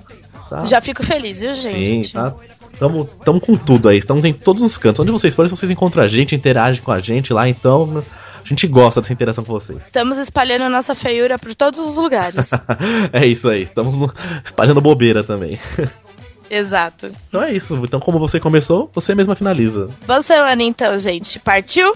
[0.50, 0.66] Tá?
[0.66, 2.08] Já fico feliz, viu, gente?
[2.08, 2.34] Sim, tá.
[2.78, 3.96] Tamo, tamo com tudo aí.
[3.96, 5.00] Estamos em todos os cantos.
[5.00, 7.48] Onde vocês forem, vocês encontram a gente, interagem com a gente lá.
[7.48, 8.04] Então,
[8.46, 9.78] a gente gosta dessa interação com vocês.
[9.84, 12.50] Estamos espalhando a nossa feiura por todos os lugares.
[13.12, 13.62] é isso aí.
[13.62, 14.12] Estamos no-
[14.44, 15.58] espalhando bobeira também.
[16.48, 17.10] Exato.
[17.28, 17.74] Então é isso.
[17.82, 19.90] Então, como você começou, você mesma finaliza.
[20.06, 21.38] Boa semana então, gente.
[21.40, 21.92] Partiu?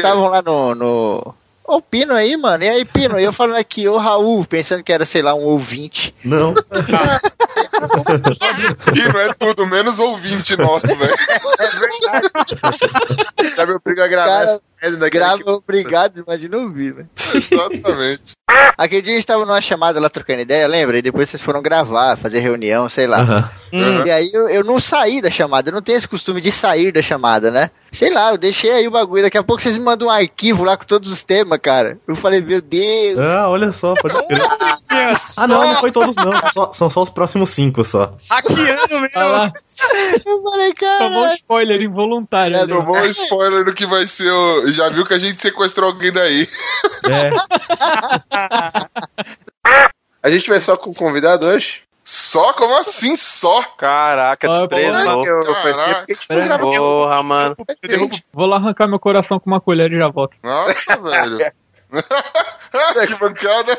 [0.00, 0.74] Estavam lá no.
[0.74, 1.34] no...
[1.64, 2.64] Ô, Pino aí, mano.
[2.64, 3.20] E aí, Pino?
[3.20, 6.14] E eu falando aqui, ô Raul, pensando que era, sei lá, um ouvinte.
[6.24, 6.54] Não.
[8.94, 11.14] E não é tudo, menos ouvinte nosso, velho.
[13.56, 17.06] Já me obriga a gravar Cara, essa Grava, obrigado, imagina ouvir, né?
[17.34, 18.32] Exatamente.
[18.76, 20.98] Aquele dia a gente tava numa chamada lá trocando ideia, lembra?
[20.98, 23.50] E depois vocês foram gravar, fazer reunião, sei lá.
[23.72, 24.06] Uhum.
[24.06, 26.92] E aí eu, eu não saí da chamada, eu não tenho esse costume de sair
[26.92, 27.70] da chamada, né?
[27.90, 30.62] Sei lá, eu deixei aí o bagulho, daqui a pouco vocês me mandam um arquivo
[30.62, 31.98] lá com todos os temas, cara.
[32.06, 33.18] Eu falei, meu Deus.
[33.18, 34.42] Ah, olha só, pode crer.
[35.36, 36.30] Ah, não, não foi todos não.
[36.52, 38.16] Só- são só os próximos cinco só.
[38.30, 39.08] Hackeando mesmo.
[39.16, 39.52] Olha lá,
[40.26, 41.34] Eu falei, tomou um cara.
[41.34, 42.56] spoiler involuntário.
[42.56, 42.66] É.
[42.66, 44.68] Tomou um spoiler do que vai ser o...
[44.68, 46.46] Já viu que a gente sequestrou alguém daí.
[47.08, 47.30] É.
[50.22, 51.82] A gente vai só com convidado hoje?
[52.04, 52.52] Só?
[52.54, 53.62] Como assim só?
[53.76, 55.22] Caraca, Ah, desprezou.
[56.58, 57.56] Porra, mano.
[58.32, 60.34] Vou lá arrancar meu coração com uma colher e já volto.
[60.42, 61.38] Nossa, velho.
[63.06, 63.78] que bancada.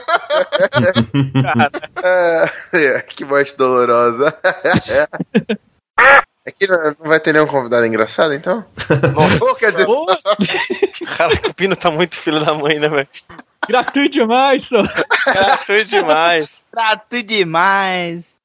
[2.73, 4.36] É, que morte dolorosa.
[6.48, 8.65] Aqui não, não vai ter nenhum convidado engraçado, então?
[9.41, 10.06] Ou quer dizer, Ô,
[11.18, 13.07] Caraca, o Pino tá muito filho da mãe, né, velho?
[13.68, 14.77] gratuito demais, só.
[15.31, 16.64] Gratuito demais.
[16.72, 18.36] Trato demais.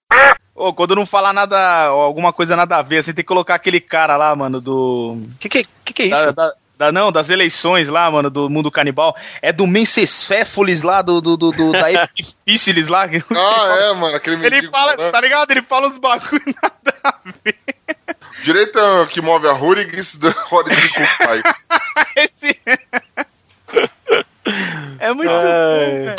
[0.54, 3.54] Ô, quando não falar nada, ou alguma coisa nada a ver, você tem que colocar
[3.54, 5.18] aquele cara lá, mano, do.
[5.40, 6.26] Que que, que, que é isso?
[6.26, 6.54] da- da-
[6.92, 9.16] não, das eleições lá, mano, do mundo canibal.
[9.42, 13.04] É do Mencesféfolis lá, do, do, do, do da Epifícilis lá.
[13.04, 15.12] Ah, é, mano, aquele Ele mendigo fala, falando.
[15.12, 15.50] tá ligado?
[15.50, 17.56] Ele fala uns bagulho nada a ver.
[18.42, 21.42] Direito é o que move a Hurrigs do Horace Pai.
[22.16, 22.58] Esse.
[24.98, 25.36] É muito Ai.
[25.38, 26.14] bom, velho.